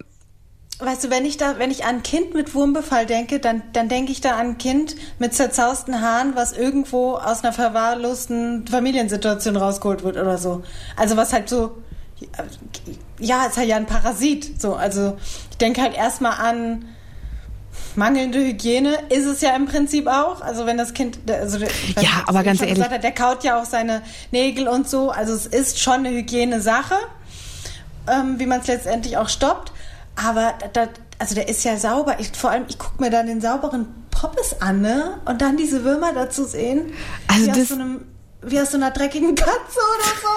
Weißt 0.82 1.04
du, 1.04 1.10
wenn 1.10 1.26
ich 1.26 1.36
da, 1.36 1.60
wenn 1.60 1.72
ich 1.72 1.84
an 1.84 1.96
ein 1.98 2.04
Kind 2.04 2.34
mit 2.34 2.56
Wurmbefall 2.56 3.06
denke, 3.06 3.40
dann, 3.40 3.64
dann 3.74 3.90
denke 3.90 4.14
ich 4.14 4.22
da 4.22 4.38
an 4.38 4.52
ein 4.52 4.58
Kind 4.58 4.96
mit 5.18 5.34
zerzausten 5.34 6.00
Haaren, 6.02 6.36
was 6.38 6.54
irgendwo 6.54 7.16
aus 7.16 7.44
einer 7.44 7.52
verwahrlosten 7.52 8.66
Familiensituation 8.66 9.58
rausgeholt 9.58 10.04
wird 10.04 10.16
oder 10.16 10.38
so. 10.38 10.64
Also 10.96 11.18
was 11.18 11.34
halt 11.34 11.50
so, 11.50 11.76
ja, 13.20 13.46
ist 13.46 13.58
halt 13.58 13.68
ja 13.68 13.76
ein 13.76 13.88
Parasit. 13.88 14.62
So, 14.62 14.76
also 14.76 15.18
ich 15.52 15.58
denke 15.58 15.82
halt 15.82 15.96
erstmal 15.98 16.34
an 16.40 16.86
mangelnde 17.96 18.40
Hygiene 18.40 18.98
ist 19.10 19.26
es 19.26 19.42
ja 19.42 19.56
im 19.56 19.66
Prinzip 19.68 20.08
auch. 20.08 20.42
Also 20.42 20.66
wenn 20.66 20.78
das 20.78 20.94
Kind, 20.94 21.20
also 21.30 21.58
Ja, 21.60 22.24
aber 22.28 22.44
ganz 22.44 22.62
ehrlich- 22.62 22.84
habe, 22.84 23.00
der 23.00 23.12
kaut 23.12 23.44
ja 23.44 23.60
auch 23.62 23.66
seine 23.66 24.02
Nägel 24.32 24.68
und 24.68 24.90
so. 24.90 25.10
Also 25.12 25.34
es 25.34 25.46
ist 25.46 25.80
schon 25.80 25.94
eine 26.06 26.10
Hygienesache 26.12 26.96
ähm, 28.08 28.40
wie 28.40 28.46
man 28.48 28.62
es 28.62 28.68
letztendlich 28.68 29.18
auch 29.18 29.30
stoppt. 29.30 29.72
Aber 30.16 30.54
da, 30.74 30.86
da, 30.86 30.92
also 31.20 31.36
der 31.36 31.48
ist 31.48 31.64
ja 31.64 31.78
sauber. 31.78 32.16
Ich, 32.20 32.32
vor 32.36 32.50
allem, 32.50 32.66
ich 32.68 32.80
gucke 32.80 33.02
mir 33.04 33.10
dann 33.12 33.28
den 33.28 33.40
sauberen 33.40 33.86
Poppes 34.10 34.62
an, 34.62 34.82
ne? 34.82 35.20
Und 35.26 35.42
dann 35.42 35.58
diese 35.58 35.84
Würmer 35.84 36.12
dazu 36.14 36.44
sehen. 36.46 36.92
Also 37.28 37.46
wie, 37.46 37.52
aus 37.52 37.58
das- 37.58 37.68
so 37.70 37.76
einem, 37.76 38.06
wie 38.42 38.60
aus 38.60 38.72
so 38.72 38.78
einer 38.78 38.90
dreckigen 38.92 39.36
Katze 39.36 39.50
oder 39.52 40.10
so. 40.22 40.28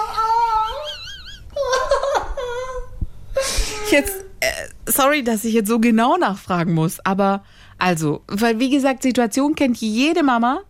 Jetzt, 3.93 4.25
äh, 4.39 4.47
sorry, 4.87 5.23
dass 5.23 5.45
ich 5.45 5.53
jetzt 5.53 5.67
so 5.67 5.79
genau 5.79 6.17
nachfragen 6.17 6.73
muss, 6.73 6.99
aber 7.05 7.43
also, 7.77 8.23
weil 8.27 8.59
wie 8.59 8.71
gesagt, 8.71 9.03
Situation 9.03 9.53
kennt 9.53 9.77
jede 9.77 10.23
Mama. 10.23 10.61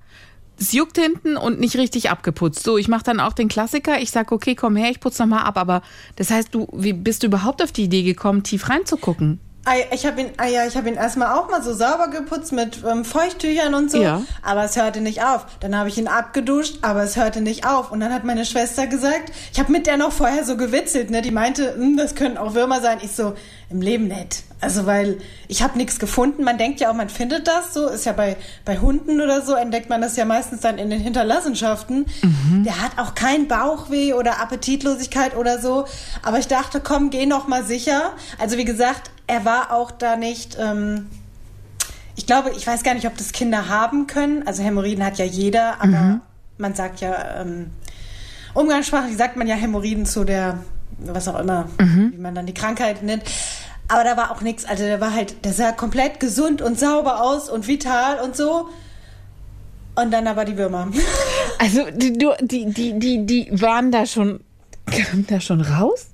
Es 0.59 0.73
juckt 0.73 0.97
hinten 0.97 1.37
und 1.37 1.57
nicht 1.57 1.77
richtig 1.77 2.09
abgeputzt. 2.09 2.63
So, 2.63 2.77
ich 2.77 2.89
mache 2.89 3.05
dann 3.05 3.21
auch 3.21 3.31
den 3.31 3.47
Klassiker. 3.47 4.01
Ich 4.01 4.11
sag, 4.11 4.33
okay, 4.33 4.55
komm 4.55 4.75
her, 4.75 4.91
ich 4.91 4.99
putze 4.99 5.23
nochmal 5.23 5.45
ab. 5.45 5.57
Aber 5.57 5.83
das 6.17 6.31
heißt, 6.31 6.53
du, 6.53 6.67
wie 6.73 6.91
bist 6.91 7.23
du 7.23 7.27
überhaupt 7.27 7.63
auf 7.63 7.71
die 7.71 7.85
Idee 7.85 8.03
gekommen, 8.03 8.43
tief 8.43 8.67
reinzugucken? 8.67 9.39
Ich 9.91 10.05
habe 10.05 10.19
ihn, 10.19 10.31
ah 10.37 10.45
ja, 10.45 10.67
ich 10.67 10.75
habe 10.75 10.89
ihn 10.89 10.95
erstmal 10.95 11.37
auch 11.37 11.49
mal 11.49 11.63
so 11.63 11.73
sauber 11.73 12.09
geputzt 12.09 12.51
mit 12.51 12.83
ähm, 12.85 13.05
Feuchttüchern 13.05 13.73
und 13.73 13.89
so. 13.89 14.01
Ja. 14.01 14.21
Aber 14.41 14.65
es 14.65 14.75
hörte 14.75 14.99
nicht 14.99 15.23
auf. 15.23 15.45
Dann 15.61 15.77
habe 15.77 15.87
ich 15.87 15.97
ihn 15.97 16.09
abgeduscht, 16.09 16.79
aber 16.81 17.03
es 17.03 17.15
hörte 17.15 17.39
nicht 17.39 17.65
auf. 17.65 17.89
Und 17.89 18.01
dann 18.01 18.13
hat 18.13 18.25
meine 18.25 18.43
Schwester 18.45 18.87
gesagt, 18.87 19.31
ich 19.53 19.59
habe 19.59 19.71
mit 19.71 19.87
der 19.87 19.95
noch 19.95 20.11
vorher 20.11 20.43
so 20.43 20.57
gewitzelt, 20.57 21.09
ne? 21.11 21.21
Die 21.21 21.31
meinte, 21.31 21.75
"Hm, 21.75 21.95
das 21.95 22.13
können 22.13 22.37
auch 22.37 22.55
Würmer 22.55 22.81
sein. 22.81 22.97
Ich 23.03 23.13
so, 23.15 23.35
im 23.69 23.81
Leben 23.81 24.09
nicht. 24.09 24.43
Also 24.63 24.85
weil 24.85 25.17
ich 25.47 25.61
habe 25.61 25.77
nichts 25.77 25.99
gefunden. 25.99 26.43
Man 26.43 26.57
denkt 26.57 26.79
ja 26.79 26.89
auch, 26.89 26.95
man 26.95 27.09
findet 27.09 27.47
das 27.47 27.73
so. 27.73 27.87
Ist 27.87 28.05
ja 28.05 28.13
bei, 28.13 28.37
bei 28.65 28.79
Hunden 28.79 29.21
oder 29.21 29.41
so, 29.41 29.53
entdeckt 29.53 29.89
man 29.89 30.01
das 30.01 30.15
ja 30.15 30.25
meistens 30.25 30.61
dann 30.61 30.77
in 30.77 30.89
den 30.89 30.99
Hinterlassenschaften. 30.99 32.05
Der 32.63 32.81
hat 32.81 32.97
auch 32.97 33.13
kein 33.13 33.47
Bauchweh 33.47 34.13
oder 34.13 34.39
Appetitlosigkeit 34.41 35.35
oder 35.35 35.59
so. 35.59 35.85
Aber 36.23 36.39
ich 36.39 36.47
dachte, 36.47 36.79
komm, 36.79 37.09
geh 37.09 37.25
noch 37.25 37.47
mal 37.47 37.63
sicher. 37.63 38.13
Also 38.39 38.57
wie 38.57 38.65
gesagt, 38.65 39.11
er 39.27 39.45
war 39.45 39.71
auch 39.71 39.91
da 39.91 40.15
nicht. 40.15 40.57
Ähm, 40.59 41.07
ich 42.15 42.25
glaube, 42.25 42.51
ich 42.55 42.65
weiß 42.65 42.83
gar 42.83 42.93
nicht, 42.93 43.07
ob 43.07 43.17
das 43.17 43.31
Kinder 43.31 43.67
haben 43.69 44.07
können. 44.07 44.47
Also 44.47 44.63
Hämorrhoiden 44.63 45.03
hat 45.03 45.17
ja 45.17 45.25
jeder, 45.25 45.81
aber 45.81 46.21
man 46.57 46.73
sagt 46.75 47.01
ja, 47.01 47.41
ähm, 47.41 47.71
umgangssprachlich 48.53 49.17
sagt 49.17 49.35
man 49.35 49.47
ja 49.47 49.55
Hämorrhoiden 49.55 50.05
zu 50.05 50.23
der, 50.23 50.59
was 50.99 51.27
auch 51.27 51.39
immer, 51.39 51.67
wie 52.11 52.17
man 52.17 52.35
dann 52.35 52.45
die 52.45 52.53
Krankheit 52.53 53.01
nennt. 53.03 53.23
Aber 53.93 54.03
da 54.03 54.17
war 54.17 54.31
auch 54.31 54.41
nichts. 54.41 54.65
Also 54.65 54.85
der 54.85 54.99
war 54.99 55.13
halt, 55.13 55.45
der 55.45 55.53
sah 55.53 55.71
komplett 55.71 56.19
gesund 56.19 56.63
und 56.63 56.79
sauber 56.79 57.21
aus 57.21 57.47
und 57.47 57.67
vital 57.67 58.19
und 58.21 58.35
so. 58.35 58.69
Und 59.93 60.09
dann 60.09 60.25
aber 60.25 60.45
die 60.45 60.57
Würmer. 60.57 60.87
Also, 61.59 61.83
die, 61.91 62.11
die, 62.17 62.65
die, 62.65 62.99
die, 62.99 63.25
die 63.25 63.61
waren 63.61 63.91
da 63.91 64.05
schon, 64.05 64.41
kamen 64.87 65.25
da 65.29 65.39
schon 65.39 65.61
raus? 65.61 66.07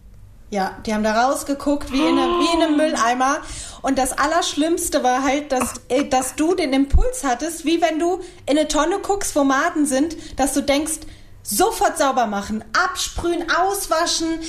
Ja, 0.52 0.78
die 0.86 0.94
haben 0.94 1.04
da 1.04 1.24
rausgeguckt 1.24 1.92
wie 1.92 2.02
in, 2.02 2.20
einem, 2.20 2.40
wie 2.40 2.56
in 2.56 2.62
einem 2.62 2.78
Mülleimer. 2.78 3.38
Und 3.82 3.98
das 3.98 4.16
Allerschlimmste 4.16 5.02
war 5.02 5.24
halt, 5.24 5.52
dass, 5.52 5.76
äh, 5.88 6.04
dass 6.04 6.36
du 6.36 6.54
den 6.54 6.74
Impuls 6.74 7.24
hattest, 7.24 7.66
wie 7.66 7.82
wenn 7.82 7.98
du 7.98 8.20
in 8.46 8.58
eine 8.58 8.68
Tonne 8.68 9.00
guckst, 9.02 9.36
wo 9.36 9.44
Maden 9.46 9.86
sind, 9.86 10.18
dass 10.38 10.54
du 10.54 10.62
denkst, 10.62 11.00
sofort 11.44 11.98
sauber 11.98 12.28
machen, 12.28 12.64
absprühen, 12.74 13.46
auswaschen, 13.52 14.40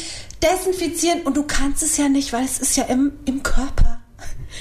desinfizieren. 0.43 1.23
Und 1.23 1.37
du 1.37 1.45
kannst 1.45 1.83
es 1.83 1.97
ja 1.97 2.09
nicht, 2.09 2.33
weil 2.33 2.45
es 2.45 2.59
ist 2.59 2.77
ja 2.77 2.85
im, 2.85 3.13
im 3.25 3.43
Körper. 3.43 4.01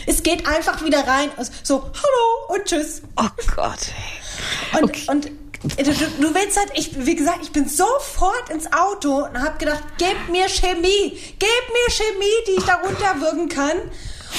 Es 0.06 0.24
geht 0.24 0.48
einfach 0.48 0.84
wieder 0.84 1.08
rein. 1.08 1.30
So, 1.64 1.82
hallo 1.82 2.56
und 2.56 2.66
tschüss. 2.66 3.02
Oh 3.18 3.28
Gott. 3.56 3.80
Und, 4.74 4.84
Okay. 4.84 5.04
und 5.08 5.26
du, 5.26 5.84
du 5.84 5.92
du 6.22 6.36
willst 6.36 6.58
halt, 6.58 6.72
ich, 6.76 7.06
wie 7.06 7.16
gesagt, 7.16 7.40
ich 7.42 7.52
bin 7.52 7.68
sofort 7.68 8.50
ins 8.50 8.72
Auto 8.72 9.26
und 9.26 9.38
habe 9.42 9.58
gedacht, 9.58 9.84
gib 9.98 10.30
mir 10.30 10.48
Chemie, 10.48 11.18
gib 11.38 11.50
mir 11.74 11.90
Chemie, 11.92 12.26
die 12.48 12.52
ich 12.60 12.64
da 12.64 12.76
runterwürgen 12.76 13.50
kann. 13.50 13.78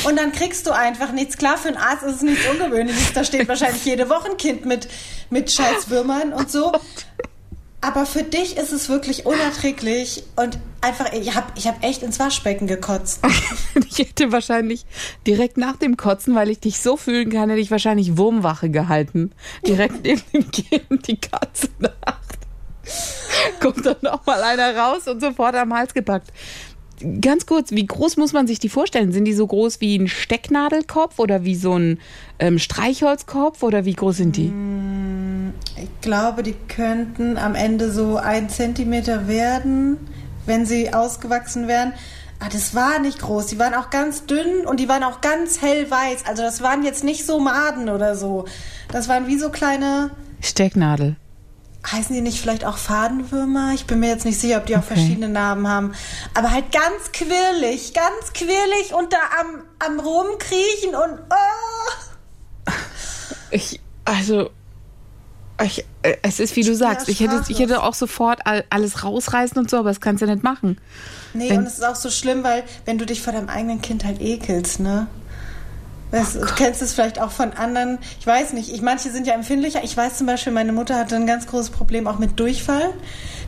Und 0.04 0.16
dann 0.16 0.30
kriegst 0.32 0.66
du 0.66 0.70
einfach 0.70 1.10
nichts. 1.12 1.36
Klar, 1.36 1.58
für 1.58 1.68
einen 1.68 1.76
Arzt 1.76 2.04
ist 2.04 2.16
es 2.16 2.22
nichts 2.22 2.46
Ungewöhnliches. 2.48 3.12
Da 3.12 3.24
steht 3.24 3.48
wahrscheinlich 3.48 3.84
jede 3.84 4.08
Woche 4.08 4.30
ein 4.30 4.36
Kind 4.36 4.64
mit, 4.64 4.88
mit 5.30 5.50
Scheißwürmern 5.50 6.32
und 6.32 6.50
so. 6.50 6.72
Aber 7.82 8.04
für 8.04 8.22
dich 8.22 8.58
ist 8.58 8.72
es 8.72 8.88
wirklich 8.90 9.24
unerträglich 9.24 10.24
und 10.36 10.58
einfach, 10.82 11.12
ich 11.12 11.34
habe 11.34 11.46
ich 11.54 11.66
hab 11.66 11.82
echt 11.82 12.02
ins 12.02 12.18
Waschbecken 12.18 12.66
gekotzt. 12.66 13.20
Ich 13.88 13.98
hätte 13.98 14.32
wahrscheinlich 14.32 14.86
direkt 15.26 15.56
nach 15.56 15.76
dem 15.76 15.96
Kotzen, 15.96 16.34
weil 16.34 16.48
ich 16.48 16.60
dich 16.60 16.80
so 16.80 16.96
fühlen 16.96 17.28
kann, 17.30 17.50
hätte 17.50 17.60
ich 17.60 17.70
wahrscheinlich 17.70 18.16
Wurmwache 18.16 18.70
gehalten. 18.70 19.32
Direkt 19.66 20.04
neben 20.04 20.22
dem 20.32 20.50
Kind 20.50 21.06
die 21.06 21.20
Katze 21.20 21.68
Nacht. 21.78 22.38
Kommt 23.60 23.84
dann 23.84 23.96
noch 24.02 24.24
mal 24.26 24.42
einer 24.42 24.74
raus 24.76 25.06
und 25.06 25.20
sofort 25.20 25.54
am 25.54 25.74
Hals 25.74 25.92
gepackt. 25.92 26.32
Ganz 27.20 27.46
kurz, 27.46 27.70
wie 27.70 27.86
groß 27.86 28.16
muss 28.16 28.32
man 28.32 28.46
sich 28.46 28.58
die 28.58 28.68
vorstellen? 28.68 29.12
Sind 29.12 29.24
die 29.24 29.32
so 29.32 29.46
groß 29.46 29.80
wie 29.80 29.96
ein 29.96 30.08
Stecknadelkopf 30.08 31.18
oder 31.18 31.44
wie 31.44 31.54
so 31.54 31.74
ein 31.78 31.98
ähm, 32.38 32.58
Streichholzkopf 32.58 33.62
oder 33.62 33.84
wie 33.84 33.94
groß 33.94 34.16
sind 34.18 34.36
die? 34.36 34.52
Ich 35.82 36.00
glaube, 36.00 36.42
die 36.42 36.54
könnten 36.68 37.38
am 37.38 37.54
Ende 37.54 37.90
so 37.90 38.16
ein 38.16 38.48
Zentimeter 38.48 39.28
werden, 39.28 39.96
wenn 40.46 40.66
sie 40.66 40.92
ausgewachsen 40.92 41.68
wären. 41.68 41.92
Ah, 42.38 42.48
das 42.52 42.74
war 42.74 42.98
nicht 42.98 43.20
groß. 43.20 43.46
Die 43.46 43.58
waren 43.58 43.74
auch 43.74 43.90
ganz 43.90 44.26
dünn 44.26 44.66
und 44.66 44.80
die 44.80 44.88
waren 44.88 45.02
auch 45.02 45.20
ganz 45.20 45.60
hellweiß. 45.60 46.24
Also 46.26 46.42
das 46.42 46.62
waren 46.62 46.84
jetzt 46.84 47.04
nicht 47.04 47.24
so 47.26 47.38
Maden 47.38 47.88
oder 47.88 48.16
so. 48.16 48.46
Das 48.88 49.08
waren 49.08 49.26
wie 49.26 49.38
so 49.38 49.50
kleine, 49.50 50.10
Stecknadel. 50.40 51.16
Heißen 51.86 52.14
die 52.14 52.20
nicht 52.20 52.40
vielleicht 52.40 52.64
auch 52.64 52.76
Fadenwürmer? 52.76 53.72
Ich 53.74 53.86
bin 53.86 54.00
mir 54.00 54.08
jetzt 54.08 54.24
nicht 54.24 54.40
sicher, 54.40 54.58
ob 54.58 54.66
die 54.66 54.74
auch 54.76 54.80
Okay. 54.80 54.94
verschiedene 54.94 55.28
Namen 55.28 55.66
haben. 55.68 55.92
Aber 56.34 56.50
halt 56.50 56.72
ganz 56.72 57.12
quirlig, 57.12 57.94
ganz 57.94 58.32
quirlig 58.34 58.92
und 58.94 59.12
da 59.12 59.18
am, 59.40 59.62
am 59.78 60.00
Rumkriechen 60.00 60.94
und... 60.94 61.18
Oh. 61.30 62.72
Ich, 63.50 63.80
also, 64.04 64.50
ich, 65.64 65.84
äh, 66.02 66.16
es 66.22 66.38
ist 66.38 66.54
wie 66.56 66.62
du 66.62 66.74
sagst. 66.76 67.08
Ich 67.08 67.20
hätte, 67.20 67.42
ich 67.48 67.58
hätte 67.58 67.82
auch 67.82 67.94
sofort 67.94 68.46
all, 68.46 68.64
alles 68.70 69.02
rausreißen 69.02 69.58
und 69.58 69.68
so, 69.70 69.78
aber 69.78 69.88
das 69.88 70.00
kannst 70.00 70.22
du 70.22 70.26
nicht 70.26 70.42
machen. 70.42 70.78
Nee, 71.34 71.50
Wenn- 71.50 71.58
und 71.60 71.66
es 71.66 71.74
ist 71.74 71.84
auch 71.84 71.96
so 71.96 72.10
schlimm, 72.10 72.44
weil 72.44 72.62
wenn 72.84 72.98
du 72.98 73.06
dich 73.06 73.22
vor 73.22 73.32
deinem 73.32 73.48
eigenen 73.48 73.80
Kind 73.80 74.04
halt 74.04 74.20
ekelst, 74.20 74.80
ne? 74.80 75.06
Weißt, 76.10 76.36
du 76.36 76.40
du 76.40 76.54
kennst 76.54 76.82
es 76.82 76.92
vielleicht 76.92 77.20
auch 77.20 77.30
von 77.30 77.52
anderen. 77.52 77.98
Ich 78.18 78.26
weiß 78.26 78.52
nicht. 78.52 78.72
Ich, 78.72 78.82
manche 78.82 79.10
sind 79.10 79.26
ja 79.26 79.34
empfindlicher. 79.34 79.84
Ich 79.84 79.96
weiß 79.96 80.18
zum 80.18 80.26
Beispiel, 80.26 80.52
meine 80.52 80.72
Mutter 80.72 80.96
hatte 80.96 81.16
ein 81.16 81.26
ganz 81.26 81.46
großes 81.46 81.70
Problem 81.70 82.06
auch 82.06 82.18
mit 82.18 82.38
Durchfall. 82.38 82.92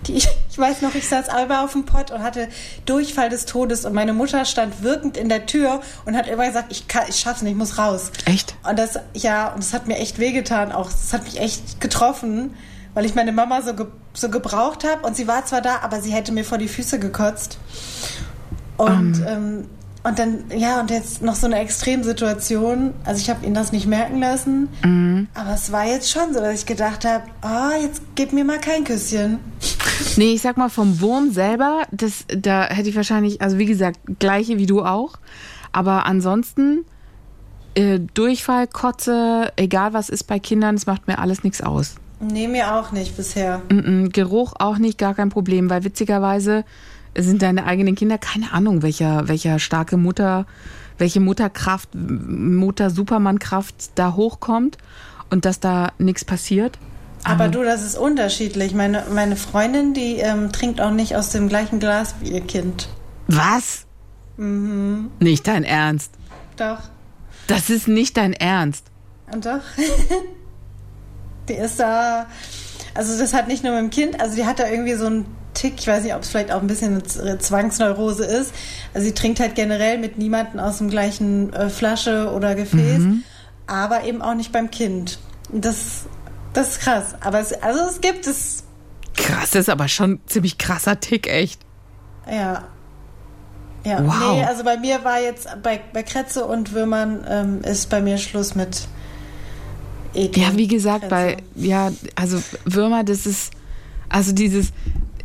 Die, 0.06 0.14
ich, 0.14 0.28
ich 0.50 0.58
weiß 0.58 0.82
noch, 0.82 0.94
ich 0.94 1.08
saß 1.08 1.26
selber 1.26 1.62
auf 1.62 1.72
dem 1.72 1.84
Pott 1.84 2.10
und 2.10 2.22
hatte 2.22 2.48
Durchfall 2.86 3.28
des 3.28 3.46
Todes 3.46 3.84
und 3.84 3.94
meine 3.94 4.12
Mutter 4.12 4.44
stand 4.44 4.82
wirkend 4.82 5.16
in 5.16 5.28
der 5.28 5.46
Tür 5.46 5.80
und 6.04 6.16
hat 6.16 6.28
immer 6.28 6.46
gesagt, 6.46 6.70
ich, 6.70 6.88
kann, 6.88 7.04
ich 7.08 7.16
schaff's 7.16 7.42
nicht, 7.42 7.52
ich 7.52 7.58
muss 7.58 7.78
raus. 7.78 8.12
Echt? 8.26 8.54
Und 8.68 8.78
das, 8.78 8.98
ja, 9.14 9.48
und 9.48 9.58
das 9.58 9.72
hat 9.72 9.88
mir 9.88 9.96
echt 9.96 10.18
wehgetan 10.18 10.72
auch. 10.72 10.90
Das 10.90 11.12
hat 11.12 11.24
mich 11.24 11.40
echt 11.40 11.80
getroffen, 11.80 12.54
weil 12.94 13.04
ich 13.04 13.14
meine 13.14 13.32
Mama 13.32 13.62
so, 13.62 13.74
ge, 13.74 13.86
so 14.14 14.28
gebraucht 14.28 14.84
habe 14.84 15.06
und 15.06 15.16
sie 15.16 15.26
war 15.26 15.44
zwar 15.46 15.62
da, 15.62 15.80
aber 15.82 16.00
sie 16.00 16.12
hätte 16.12 16.32
mir 16.32 16.44
vor 16.44 16.58
die 16.58 16.68
Füße 16.68 16.98
gekotzt. 16.98 17.58
Und, 18.76 19.24
ähm, 19.26 19.66
und 20.04 20.18
dann, 20.18 20.44
ja, 20.56 20.80
und 20.80 20.90
jetzt 20.90 21.22
noch 21.22 21.36
so 21.36 21.46
eine 21.46 21.60
Extremsituation. 21.60 22.92
Also 23.04 23.20
ich 23.20 23.30
habe 23.30 23.46
ihn 23.46 23.54
das 23.54 23.70
nicht 23.70 23.86
merken 23.86 24.18
lassen. 24.18 24.68
Aber 25.34 25.54
es 25.54 25.70
war 25.70 25.86
jetzt 25.86 26.10
schon 26.10 26.34
so, 26.34 26.40
dass 26.40 26.60
ich 26.60 26.66
gedacht 26.66 27.04
habe, 27.04 27.24
ah, 27.42 27.70
jetzt 27.80 28.02
gib 28.16 28.32
mir 28.32 28.44
mal 28.44 28.58
kein 28.58 28.82
Küsschen. 28.82 29.38
Nee, 30.16 30.34
ich 30.34 30.42
sag 30.42 30.56
mal, 30.56 30.68
vom 30.68 31.00
Wurm 31.00 31.30
selber, 31.30 31.82
das, 31.92 32.24
da 32.26 32.64
hätte 32.64 32.88
ich 32.88 32.96
wahrscheinlich, 32.96 33.40
also 33.40 33.58
wie 33.58 33.66
gesagt, 33.66 34.00
gleiche 34.18 34.58
wie 34.58 34.66
du 34.66 34.82
auch. 34.82 35.18
Aber 35.70 36.04
ansonsten, 36.06 36.84
äh, 37.74 38.00
Durchfall, 38.14 38.66
Kotze, 38.66 39.52
egal 39.56 39.92
was 39.92 40.08
ist 40.08 40.24
bei 40.24 40.38
Kindern, 40.38 40.74
es 40.74 40.86
macht 40.86 41.06
mir 41.06 41.18
alles 41.18 41.44
nichts 41.44 41.62
aus. 41.62 41.94
Nee, 42.20 42.46
mir 42.46 42.74
auch 42.74 42.92
nicht 42.92 43.16
bisher. 43.16 43.62
Mm 43.68 43.78
-mm, 43.78 44.12
Geruch 44.12 44.54
auch 44.58 44.78
nicht, 44.78 44.98
gar 44.98 45.14
kein 45.14 45.28
Problem, 45.28 45.70
weil 45.70 45.84
witzigerweise 45.84 46.64
sind 47.16 47.42
deine 47.42 47.64
eigenen 47.64 47.94
Kinder, 47.94 48.18
keine 48.18 48.52
Ahnung, 48.52 48.82
welcher, 48.82 49.28
welcher 49.28 49.58
starke 49.58 49.96
Mutter, 49.96 50.46
welche 50.98 51.20
Mutterkraft, 51.20 51.90
Mutter-Supermann-Kraft 51.94 53.90
da 53.94 54.14
hochkommt 54.14 54.78
und 55.30 55.44
dass 55.44 55.60
da 55.60 55.92
nichts 55.98 56.24
passiert. 56.24 56.78
Aber 57.24 57.48
du, 57.48 57.62
das 57.62 57.82
ist 57.82 57.96
unterschiedlich. 57.96 58.74
Meine, 58.74 59.04
meine 59.12 59.36
Freundin, 59.36 59.94
die 59.94 60.16
ähm, 60.16 60.50
trinkt 60.52 60.80
auch 60.80 60.90
nicht 60.90 61.14
aus 61.14 61.30
dem 61.30 61.48
gleichen 61.48 61.78
Glas 61.78 62.16
wie 62.20 62.30
ihr 62.32 62.40
Kind. 62.40 62.88
Was? 63.28 63.86
Nicht 64.36 65.46
dein 65.46 65.62
Ernst. 65.62 66.12
Doch. 66.56 66.80
Das 67.46 67.70
ist 67.70 67.86
nicht 67.86 68.16
dein 68.16 68.32
Ernst. 68.32 68.86
Und 69.32 69.46
doch. 69.46 69.60
die 71.48 71.54
ist 71.54 71.78
da. 71.78 72.26
Also, 72.94 73.18
das 73.18 73.32
hat 73.34 73.48
nicht 73.48 73.62
nur 73.62 73.72
mit 73.72 73.82
dem 73.82 73.90
Kind, 73.90 74.20
also, 74.20 74.36
die 74.36 74.44
hat 74.44 74.58
da 74.58 74.68
irgendwie 74.68 74.94
so 74.94 75.06
einen 75.06 75.26
Tick. 75.54 75.74
Ich 75.78 75.86
weiß 75.86 76.02
nicht, 76.04 76.14
ob 76.14 76.22
es 76.22 76.28
vielleicht 76.30 76.52
auch 76.52 76.60
ein 76.60 76.66
bisschen 76.66 77.02
eine 77.20 77.38
Zwangsneurose 77.38 78.24
ist. 78.24 78.52
Also, 78.94 79.06
sie 79.06 79.12
trinkt 79.14 79.40
halt 79.40 79.54
generell 79.54 79.98
mit 79.98 80.18
niemandem 80.18 80.60
aus 80.60 80.78
dem 80.78 80.88
gleichen 80.90 81.52
äh, 81.52 81.68
Flasche 81.70 82.32
oder 82.32 82.54
Gefäß, 82.54 83.02
aber 83.66 84.04
eben 84.04 84.22
auch 84.22 84.34
nicht 84.34 84.52
beim 84.52 84.70
Kind. 84.70 85.18
Das, 85.52 86.04
das 86.52 86.70
ist 86.72 86.80
krass. 86.80 87.14
Aber 87.20 87.40
es, 87.40 87.52
also, 87.52 87.80
es 87.90 88.00
gibt 88.00 88.26
es. 88.26 88.64
Krass, 89.14 89.50
das 89.50 89.62
ist 89.62 89.68
aber 89.70 89.88
schon 89.88 90.12
ein 90.12 90.20
ziemlich 90.26 90.56
krasser 90.58 90.98
Tick, 91.00 91.26
echt. 91.28 91.60
Ja. 92.30 92.64
Ja, 93.84 93.98
Wow. 94.06 94.34
nee, 94.36 94.44
also 94.44 94.62
bei 94.62 94.76
mir 94.78 95.02
war 95.04 95.20
jetzt, 95.20 95.48
bei, 95.62 95.80
bei 95.92 96.02
Kretze 96.04 96.44
und 96.46 96.72
Würmern 96.72 97.26
ähm, 97.28 97.62
ist 97.62 97.90
bei 97.90 98.00
mir 98.00 98.16
Schluss 98.16 98.54
mit 98.54 98.86
Ekel. 100.14 100.40
Ja, 100.42 100.56
wie 100.56 100.68
gesagt, 100.68 101.08
bei, 101.08 101.32
Kretze. 101.34 101.44
ja, 101.56 101.90
also 102.14 102.40
Würmer, 102.64 103.02
das 103.02 103.26
ist, 103.26 103.52
also 104.08 104.32
dieses, 104.32 104.68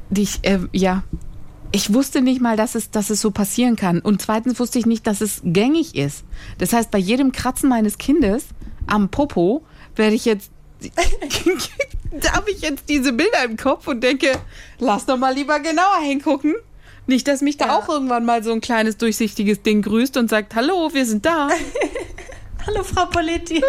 die 0.09 0.23
ich, 0.23 0.39
äh, 0.43 0.59
ja, 0.71 1.03
ich 1.71 1.93
wusste 1.93 2.21
nicht 2.21 2.41
mal, 2.41 2.55
dass 2.55 2.75
es, 2.75 2.91
dass 2.91 3.09
es 3.09 3.19
so 3.21 3.31
passieren 3.31 3.75
kann. 3.75 3.99
Und 3.99 4.21
zweitens 4.21 4.59
wusste 4.59 4.79
ich 4.79 4.85
nicht, 4.85 5.05
dass 5.05 5.21
es 5.21 5.41
gängig 5.43 5.95
ist. 5.95 6.23
Das 6.59 6.73
heißt, 6.73 6.91
bei 6.91 6.97
jedem 6.97 7.31
Kratzen 7.31 7.69
meines 7.69 7.97
Kindes 7.97 8.45
am 8.87 9.09
Popo 9.09 9.63
werde 9.95 10.15
ich 10.15 10.23
jetzt, 10.25 10.49
da 12.21 12.33
habe 12.33 12.51
ich 12.51 12.61
jetzt 12.61 12.87
diese 12.87 13.11
Bilder 13.13 13.43
im 13.43 13.57
Kopf 13.57 13.87
und 13.87 14.01
denke, 14.01 14.31
lass 14.79 15.05
doch 15.05 15.17
mal 15.17 15.33
lieber 15.33 15.59
genauer 15.59 15.99
hingucken. 16.03 16.55
Nicht, 17.05 17.27
dass 17.27 17.41
mich 17.41 17.57
da 17.57 17.67
Ja. 17.67 17.77
auch 17.77 17.89
irgendwann 17.89 18.25
mal 18.25 18.43
so 18.43 18.51
ein 18.51 18.61
kleines 18.61 18.97
durchsichtiges 18.97 19.61
Ding 19.61 19.81
grüßt 19.81 20.17
und 20.17 20.29
sagt, 20.29 20.55
hallo, 20.55 20.89
wir 20.93 21.05
sind 21.05 21.25
da. 21.25 21.49
Hallo 22.65 22.83
Frau 22.83 23.05
Politti. 23.05 23.63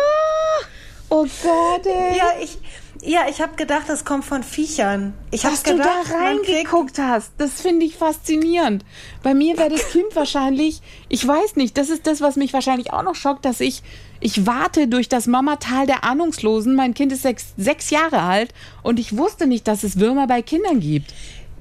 Oh 1.09 1.25
Gott, 1.43 1.87
ey. 1.87 2.17
Ja, 2.19 2.33
ich, 2.43 2.59
ja, 3.03 3.23
ich 3.31 3.41
habe 3.41 3.55
gedacht, 3.57 3.85
das 3.89 4.05
kommt 4.05 4.25
von 4.25 4.43
Viechern. 4.43 5.15
Ich 5.31 5.43
Dass 5.43 5.63
du 5.63 5.73
gedacht, 5.73 5.89
da 6.11 6.19
man 6.19 6.37
kriegt- 6.43 6.49
reingeguckt 6.49 6.99
hast, 6.99 7.33
das 7.39 7.61
finde 7.61 7.87
ich 7.87 7.97
faszinierend. 7.97 8.85
Bei 9.23 9.35
mir 9.35 9.57
wäre 9.57 9.71
das 9.71 9.89
Kind 9.91 10.15
wahrscheinlich, 10.15 10.81
ich 11.09 11.27
weiß 11.27 11.57
nicht, 11.57 11.77
das 11.79 11.91
ist 11.91 12.07
das, 12.07 12.21
was 12.21 12.37
mich 12.37 12.53
wahrscheinlich 12.53 12.93
auch 12.93 13.03
noch 13.03 13.15
schockt, 13.15 13.45
dass 13.45 13.61
ich, 13.61 13.83
ich 14.21 14.47
warte 14.47 14.89
durch 14.89 15.09
das 15.09 15.27
Mamatal 15.27 15.87
der 15.87 16.05
Ahnungslosen. 16.05 16.75
Mein 16.75 16.95
Kind 16.95 17.13
ist 17.13 17.23
sechs, 17.23 17.55
sechs 17.57 17.91
Jahre 17.91 18.21
alt 18.23 18.53
und 18.83 18.99
ich 18.99 19.17
wusste 19.17 19.47
nicht, 19.47 19.69
dass 19.69 19.85
es 19.85 19.99
Würmer 20.01 20.27
bei 20.27 20.43
Kindern 20.43 20.81
gibt. 20.81 21.15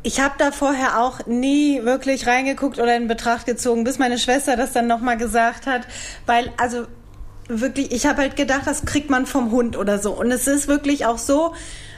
Ich 0.04 0.20
habe 0.22 0.36
da 0.38 0.52
vorher 0.52 1.02
auch 1.02 1.26
nie 1.26 1.84
wirklich 1.84 2.28
reingeguckt 2.28 2.80
oder 2.80 2.96
in 2.96 3.08
Betracht 3.08 3.46
gezogen, 3.46 3.84
bis 3.84 3.98
meine 4.00 4.18
Schwester 4.18 4.56
das 4.56 4.72
dann 4.72 4.88
nochmal 4.88 5.18
gesagt 5.18 5.66
hat. 5.68 5.82
Weil, 6.26 6.54
also 6.58 6.86
wirklich, 7.48 7.92
ich 7.92 8.06
habe 8.06 8.22
halt 8.22 8.36
gedacht, 8.36 8.64
das 8.66 8.86
kriegt 8.86 9.10
man 9.10 9.26
vom 9.26 9.52
Hund 9.52 9.78
oder 9.78 10.00
so. 10.00 10.12
Und 10.12 10.32
es 10.32 10.48
ist 10.48 10.68
wirklich 10.68 11.06
auch 11.06 11.18
so, 11.18 11.54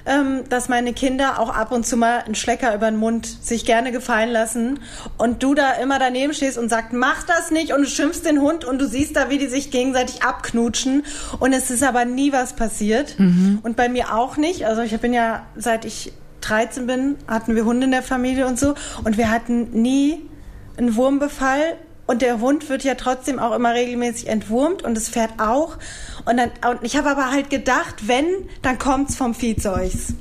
ähm, 0.05 0.43
dass 0.49 0.69
meine 0.69 0.93
Kinder 0.93 1.39
auch 1.39 1.49
ab 1.49 1.71
und 1.71 1.85
zu 1.85 1.97
mal 1.97 2.19
einen 2.19 2.35
Schlecker 2.35 2.73
über 2.73 2.89
den 2.89 2.99
Mund 2.99 3.25
sich 3.25 3.65
gerne 3.65 3.91
gefallen 3.91 4.29
lassen. 4.29 4.79
Und 5.17 5.43
du 5.43 5.53
da 5.53 5.73
immer 5.73 5.99
daneben 5.99 6.33
stehst 6.33 6.57
und 6.57 6.69
sagst, 6.69 6.93
mach 6.93 7.23
das 7.23 7.51
nicht 7.51 7.73
und 7.73 7.81
du 7.81 7.87
schimpfst 7.87 8.23
den 8.25 8.41
Hund 8.41 8.65
und 8.65 8.79
du 8.79 8.87
siehst 8.87 9.15
da, 9.15 9.29
wie 9.29 9.37
die 9.37 9.47
sich 9.47 9.71
gegenseitig 9.71 10.23
abknutschen. 10.23 11.03
Und 11.39 11.53
es 11.53 11.69
ist 11.69 11.83
aber 11.83 12.05
nie 12.05 12.31
was 12.31 12.53
passiert. 12.53 13.15
Und 13.63 13.75
bei 13.75 13.89
mir 13.89 14.15
auch 14.15 14.37
nicht. 14.37 14.65
Also 14.65 14.81
ich 14.81 14.97
bin 14.99 15.13
ja, 15.13 15.45
seit 15.55 15.85
ich 15.85 16.13
13 16.41 16.87
bin, 16.87 17.15
hatten 17.27 17.55
wir 17.55 17.65
Hunde 17.65 17.85
in 17.85 17.91
der 17.91 18.03
Familie 18.03 18.47
und 18.47 18.57
so. 18.57 18.75
Und 19.03 19.17
wir 19.17 19.29
hatten 19.29 19.81
nie 19.81 20.21
einen 20.77 20.95
Wurmbefall. 20.95 21.75
Und 22.09 22.23
der 22.23 22.39
Hund 22.39 22.69
wird 22.69 22.83
ja 22.83 22.95
trotzdem 22.95 23.37
auch 23.37 23.55
immer 23.55 23.75
regelmäßig 23.75 24.29
entwurmt 24.29 24.81
und 24.81 24.97
es 24.97 25.09
fährt 25.09 25.39
auch. 25.39 25.77
Und, 26.25 26.37
dann, 26.37 26.49
und 26.67 26.79
ich 26.81 26.97
habe 26.97 27.07
aber 27.07 27.29
halt 27.29 27.51
gedacht, 27.51 28.07
wenn, 28.07 28.25
dann 28.63 28.79
kommt's 28.79 29.15
vom 29.15 29.35
Viehzeugs. 29.35 30.15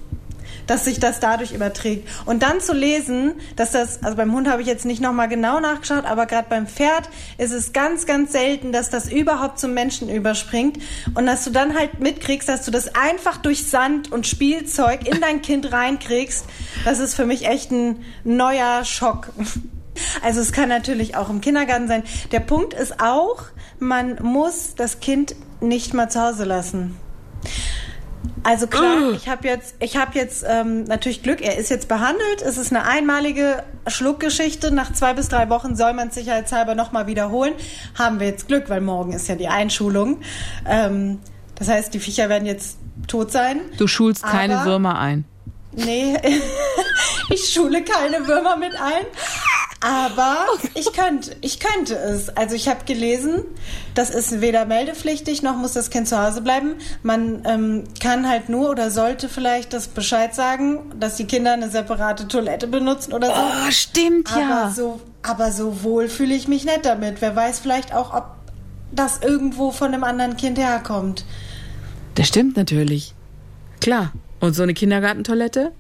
Dass 0.66 0.84
sich 0.84 1.00
das 1.00 1.18
dadurch 1.18 1.52
überträgt. 1.52 2.06
Und 2.26 2.42
dann 2.42 2.60
zu 2.60 2.74
lesen, 2.74 3.36
dass 3.56 3.70
das, 3.70 4.02
also 4.02 4.18
beim 4.18 4.34
Hund 4.34 4.50
habe 4.50 4.60
ich 4.60 4.68
jetzt 4.68 4.84
nicht 4.84 5.00
nochmal 5.00 5.28
genau 5.28 5.60
nachgeschaut, 5.60 6.04
aber 6.04 6.26
gerade 6.26 6.46
beim 6.50 6.66
Pferd 6.66 7.08
ist 7.38 7.52
es 7.52 7.72
ganz, 7.72 8.04
ganz 8.04 8.32
selten, 8.32 8.70
dass 8.70 8.90
das 8.90 9.10
überhaupt 9.10 9.58
zum 9.58 9.72
Menschen 9.72 10.10
überspringt. 10.10 10.76
Und 11.14 11.24
dass 11.24 11.42
du 11.44 11.50
dann 11.50 11.74
halt 11.74 12.00
mitkriegst, 12.00 12.50
dass 12.50 12.66
du 12.66 12.70
das 12.70 12.94
einfach 12.96 13.38
durch 13.38 13.66
Sand 13.66 14.12
und 14.12 14.26
Spielzeug 14.26 15.08
in 15.08 15.22
dein 15.22 15.40
Kind 15.40 15.72
reinkriegst, 15.72 16.44
das 16.84 16.98
ist 16.98 17.14
für 17.14 17.24
mich 17.24 17.46
echt 17.46 17.70
ein 17.70 18.04
neuer 18.24 18.84
Schock. 18.84 19.30
Also 20.22 20.40
es 20.40 20.52
kann 20.52 20.68
natürlich 20.68 21.16
auch 21.16 21.30
im 21.30 21.40
Kindergarten 21.40 21.88
sein. 21.88 22.02
Der 22.32 22.40
Punkt 22.40 22.74
ist 22.74 23.00
auch, 23.00 23.44
man 23.78 24.18
muss 24.22 24.74
das 24.74 25.00
Kind 25.00 25.34
nicht 25.60 25.94
mal 25.94 26.10
zu 26.10 26.20
Hause 26.20 26.44
lassen. 26.44 26.96
Also 28.42 28.66
klar, 28.66 29.12
ich 29.12 29.28
habe 29.28 29.46
jetzt, 29.46 29.74
ich 29.80 29.96
habe 29.96 30.18
jetzt 30.18 30.44
ähm, 30.48 30.84
natürlich 30.84 31.22
Glück. 31.22 31.40
Er 31.40 31.58
ist 31.58 31.70
jetzt 31.70 31.88
behandelt. 31.88 32.42
Es 32.42 32.56
ist 32.56 32.72
eine 32.72 32.84
einmalige 32.84 33.62
Schluckgeschichte. 33.86 34.70
Nach 34.70 34.92
zwei 34.92 35.12
bis 35.12 35.28
drei 35.28 35.50
Wochen 35.50 35.76
soll 35.76 35.92
man 35.92 36.08
es 36.08 36.14
sicherheitshalber 36.14 36.74
nochmal 36.74 37.06
wiederholen. 37.06 37.54
Haben 37.98 38.20
wir 38.20 38.26
jetzt 38.26 38.48
Glück, 38.48 38.68
weil 38.68 38.80
morgen 38.80 39.12
ist 39.12 39.28
ja 39.28 39.34
die 39.34 39.48
Einschulung. 39.48 40.20
Ähm, 40.66 41.18
das 41.56 41.68
heißt, 41.68 41.92
die 41.94 41.98
Viecher 41.98 42.28
werden 42.28 42.46
jetzt 42.46 42.78
tot 43.06 43.32
sein. 43.32 43.60
Du 43.76 43.86
schulst 43.86 44.22
keine 44.22 44.64
Würmer 44.64 44.98
ein. 44.98 45.24
Nee, 45.72 46.16
ich 47.30 47.52
schule 47.52 47.82
keine 47.82 48.26
Würmer 48.26 48.56
mit 48.56 48.74
ein. 48.74 49.04
Aber 49.80 50.46
ich 50.74 50.92
könnte, 50.92 51.36
ich 51.40 51.60
könnte 51.60 51.94
es. 51.94 52.30
Also 52.30 52.56
ich 52.56 52.68
habe 52.68 52.84
gelesen, 52.84 53.44
das 53.94 54.10
ist 54.10 54.40
weder 54.40 54.64
meldepflichtig 54.64 55.42
noch 55.42 55.56
muss 55.56 55.72
das 55.72 55.90
Kind 55.90 56.08
zu 56.08 56.20
Hause 56.20 56.40
bleiben. 56.40 56.74
Man 57.04 57.44
ähm, 57.44 57.84
kann 58.00 58.28
halt 58.28 58.48
nur 58.48 58.70
oder 58.70 58.90
sollte 58.90 59.28
vielleicht 59.28 59.72
das 59.72 59.86
Bescheid 59.86 60.34
sagen, 60.34 60.92
dass 60.98 61.16
die 61.16 61.26
Kinder 61.26 61.52
eine 61.52 61.70
separate 61.70 62.26
Toilette 62.26 62.66
benutzen 62.66 63.12
oder 63.12 63.28
so. 63.28 63.34
Oh, 63.34 63.70
stimmt 63.70 64.30
ja. 64.30 64.62
Aber 64.62 64.70
so, 64.72 65.00
aber 65.22 65.52
so 65.52 65.84
wohl 65.84 66.08
fühle 66.08 66.34
ich 66.34 66.48
mich 66.48 66.64
nicht 66.64 66.84
damit. 66.84 67.20
Wer 67.20 67.36
weiß 67.36 67.60
vielleicht 67.60 67.94
auch, 67.94 68.12
ob 68.12 68.34
das 68.90 69.20
irgendwo 69.22 69.70
von 69.70 69.94
einem 69.94 70.02
anderen 70.02 70.36
Kind 70.36 70.58
herkommt. 70.58 71.24
Das 72.16 72.26
stimmt 72.26 72.56
natürlich. 72.56 73.14
Klar. 73.80 74.12
Und 74.40 74.54
so 74.54 74.64
eine 74.64 74.74
Kindergartentoilette? 74.74 75.72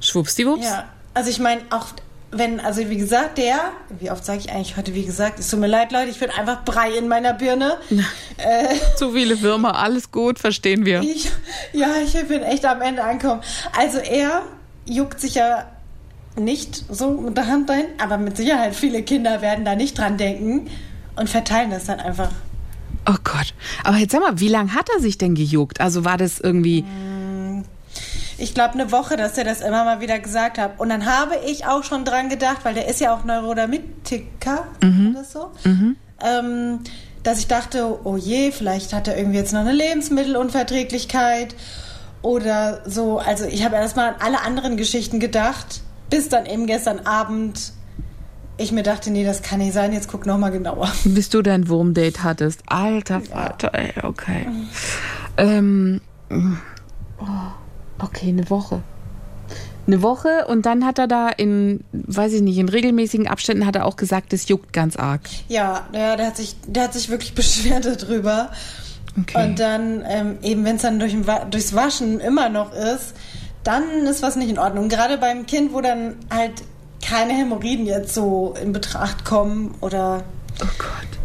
Schwuppsdiwupps? 0.00 0.64
Ja, 0.64 0.84
also 1.12 1.30
ich 1.30 1.38
meine, 1.38 1.62
auch 1.70 1.86
wenn, 2.36 2.60
also 2.60 2.88
wie 2.88 2.96
gesagt, 2.96 3.38
der, 3.38 3.72
wie 3.98 4.10
oft 4.10 4.24
sage 4.24 4.40
ich 4.40 4.50
eigentlich 4.50 4.76
heute, 4.76 4.94
wie 4.94 5.04
gesagt, 5.04 5.38
es 5.38 5.48
tut 5.48 5.60
mir 5.60 5.66
leid, 5.66 5.92
Leute, 5.92 6.10
ich 6.10 6.18
bin 6.18 6.30
einfach 6.30 6.64
Brei 6.64 6.92
in 6.96 7.08
meiner 7.08 7.34
Birne. 7.34 7.78
äh, 8.36 8.76
Zu 8.96 9.12
viele 9.12 9.40
Würmer, 9.40 9.76
alles 9.76 10.10
gut, 10.10 10.38
verstehen 10.38 10.84
wir. 10.84 11.00
ich, 11.02 11.30
ja, 11.72 11.88
ich 12.02 12.12
bin 12.26 12.42
echt 12.42 12.64
am 12.64 12.82
Ende 12.82 13.02
angekommen. 13.02 13.42
Also 13.76 13.98
er 13.98 14.42
juckt 14.86 15.20
sich 15.20 15.36
ja 15.36 15.66
nicht 16.36 16.84
so 16.88 17.10
mit 17.12 17.36
der 17.36 17.46
Hand 17.46 17.68
dahin, 17.68 17.86
aber 17.98 18.18
mit 18.18 18.36
Sicherheit 18.36 18.74
viele 18.74 19.02
Kinder 19.02 19.40
werden 19.40 19.64
da 19.64 19.76
nicht 19.76 19.96
dran 19.96 20.16
denken 20.16 20.68
und 21.16 21.30
verteilen 21.30 21.70
das 21.70 21.86
dann 21.86 22.00
einfach. 22.00 22.30
Oh 23.08 23.16
Gott. 23.22 23.54
Aber 23.84 23.98
jetzt 23.98 24.12
sag 24.12 24.20
mal, 24.20 24.40
wie 24.40 24.48
lange 24.48 24.74
hat 24.74 24.88
er 24.94 25.00
sich 25.00 25.18
denn 25.18 25.34
gejuckt? 25.34 25.80
Also 25.80 26.04
war 26.04 26.16
das 26.16 26.40
irgendwie. 26.40 26.84
Ich 28.38 28.54
glaube, 28.54 28.74
eine 28.74 28.90
Woche, 28.92 29.16
dass 29.16 29.38
er 29.38 29.44
das 29.44 29.60
immer 29.60 29.84
mal 29.84 30.00
wieder 30.00 30.18
gesagt 30.18 30.58
hat. 30.58 30.78
Und 30.78 30.88
dann 30.88 31.06
habe 31.06 31.34
ich 31.46 31.66
auch 31.66 31.84
schon 31.84 32.04
dran 32.04 32.28
gedacht, 32.28 32.58
weil 32.64 32.74
der 32.74 32.88
ist 32.88 33.00
ja 33.00 33.14
auch 33.14 33.24
Neurodermitiker 33.24 34.66
oder 35.12 35.24
so, 35.24 35.50
ähm, 36.22 36.80
dass 37.22 37.38
ich 37.38 37.46
dachte, 37.46 37.98
oh 38.04 38.16
je, 38.16 38.50
vielleicht 38.52 38.92
hat 38.92 39.08
er 39.08 39.16
irgendwie 39.16 39.38
jetzt 39.38 39.52
noch 39.52 39.60
eine 39.60 39.72
Lebensmittelunverträglichkeit 39.72 41.54
oder 42.22 42.82
so. 42.86 43.18
Also 43.18 43.44
ich 43.44 43.64
habe 43.64 43.76
erstmal 43.76 44.10
an 44.10 44.16
alle 44.20 44.42
anderen 44.42 44.76
Geschichten 44.76 45.20
gedacht, 45.20 45.82
bis 46.10 46.28
dann 46.28 46.46
eben 46.46 46.66
gestern 46.66 47.00
Abend 47.00 47.72
ich 48.56 48.72
mir 48.72 48.82
dachte, 48.82 49.10
nee, 49.10 49.24
das 49.24 49.42
kann 49.42 49.58
nicht 49.58 49.72
sein, 49.72 49.92
jetzt 49.92 50.08
guck 50.08 50.26
noch 50.26 50.38
mal 50.38 50.50
genauer. 50.50 50.90
Bis 51.04 51.28
du 51.28 51.42
dein 51.42 51.68
Wurmdate 51.68 52.22
hattest. 52.22 52.62
Alter 52.66 53.20
Vater, 53.20 53.74
ey, 53.74 53.92
okay. 54.02 54.46
Ähm, 55.36 56.00
oh, 56.30 57.24
okay, 58.04 58.28
eine 58.28 58.48
Woche. 58.50 58.82
Eine 59.86 60.00
Woche 60.00 60.46
und 60.46 60.64
dann 60.64 60.86
hat 60.86 60.98
er 60.98 61.06
da 61.06 61.28
in, 61.28 61.84
weiß 61.92 62.32
ich 62.32 62.40
nicht, 62.40 62.56
in 62.56 62.70
regelmäßigen 62.70 63.28
Abständen 63.28 63.66
hat 63.66 63.76
er 63.76 63.84
auch 63.84 63.96
gesagt, 63.96 64.32
es 64.32 64.48
juckt 64.48 64.72
ganz 64.72 64.96
arg. 64.96 65.20
Ja, 65.48 65.86
ja 65.92 66.16
der, 66.16 66.28
hat 66.28 66.36
sich, 66.36 66.56
der 66.66 66.84
hat 66.84 66.94
sich 66.94 67.10
wirklich 67.10 67.34
beschwert 67.34 67.84
darüber. 67.84 68.50
Okay. 69.20 69.44
Und 69.44 69.60
dann, 69.60 70.02
ähm, 70.08 70.38
eben 70.42 70.64
wenn 70.64 70.76
es 70.76 70.82
dann 70.82 70.98
durch, 70.98 71.14
durchs 71.50 71.74
Waschen 71.74 72.18
immer 72.20 72.48
noch 72.48 72.72
ist, 72.72 73.14
dann 73.62 74.06
ist 74.06 74.22
was 74.22 74.36
nicht 74.36 74.50
in 74.50 74.58
Ordnung. 74.58 74.88
Gerade 74.88 75.18
beim 75.18 75.46
Kind, 75.46 75.72
wo 75.72 75.80
dann 75.80 76.16
halt 76.30 76.62
keine 77.02 77.34
Hämorrhoiden 77.34 77.86
jetzt 77.86 78.14
so 78.14 78.54
in 78.60 78.72
Betracht 78.72 79.24
kommen 79.24 79.74
oder 79.80 80.24
oh 80.62 80.66
Gott. 80.78 81.23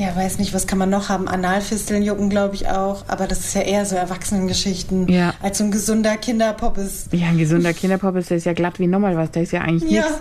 Ja, 0.00 0.16
weiß 0.16 0.38
nicht, 0.38 0.54
was 0.54 0.66
kann 0.66 0.78
man 0.78 0.88
noch 0.88 1.08
haben? 1.10 1.28
Analfisteln 1.28 2.02
jucken, 2.02 2.30
glaube 2.30 2.54
ich, 2.54 2.68
auch. 2.68 3.04
Aber 3.08 3.26
das 3.26 3.40
ist 3.40 3.54
ja 3.54 3.60
eher 3.62 3.84
so 3.84 3.96
Erwachsenengeschichten. 3.96 5.08
Ja. 5.08 5.34
Als 5.42 5.58
so 5.58 5.64
ein 5.64 5.70
gesunder 5.70 6.16
Kinderpop 6.16 6.78
ist. 6.78 7.12
Ja, 7.12 7.26
ein 7.28 7.36
gesunder 7.38 7.74
Kinderpop 7.74 8.16
ist, 8.16 8.30
der 8.30 8.38
ist 8.38 8.46
ja 8.46 8.54
glatt 8.54 8.78
wie 8.78 8.86
nochmal 8.86 9.16
was. 9.16 9.30
Da 9.32 9.40
ist 9.40 9.52
ja 9.52 9.60
eigentlich 9.60 9.90
Ja. 9.90 10.02
nichts. 10.02 10.20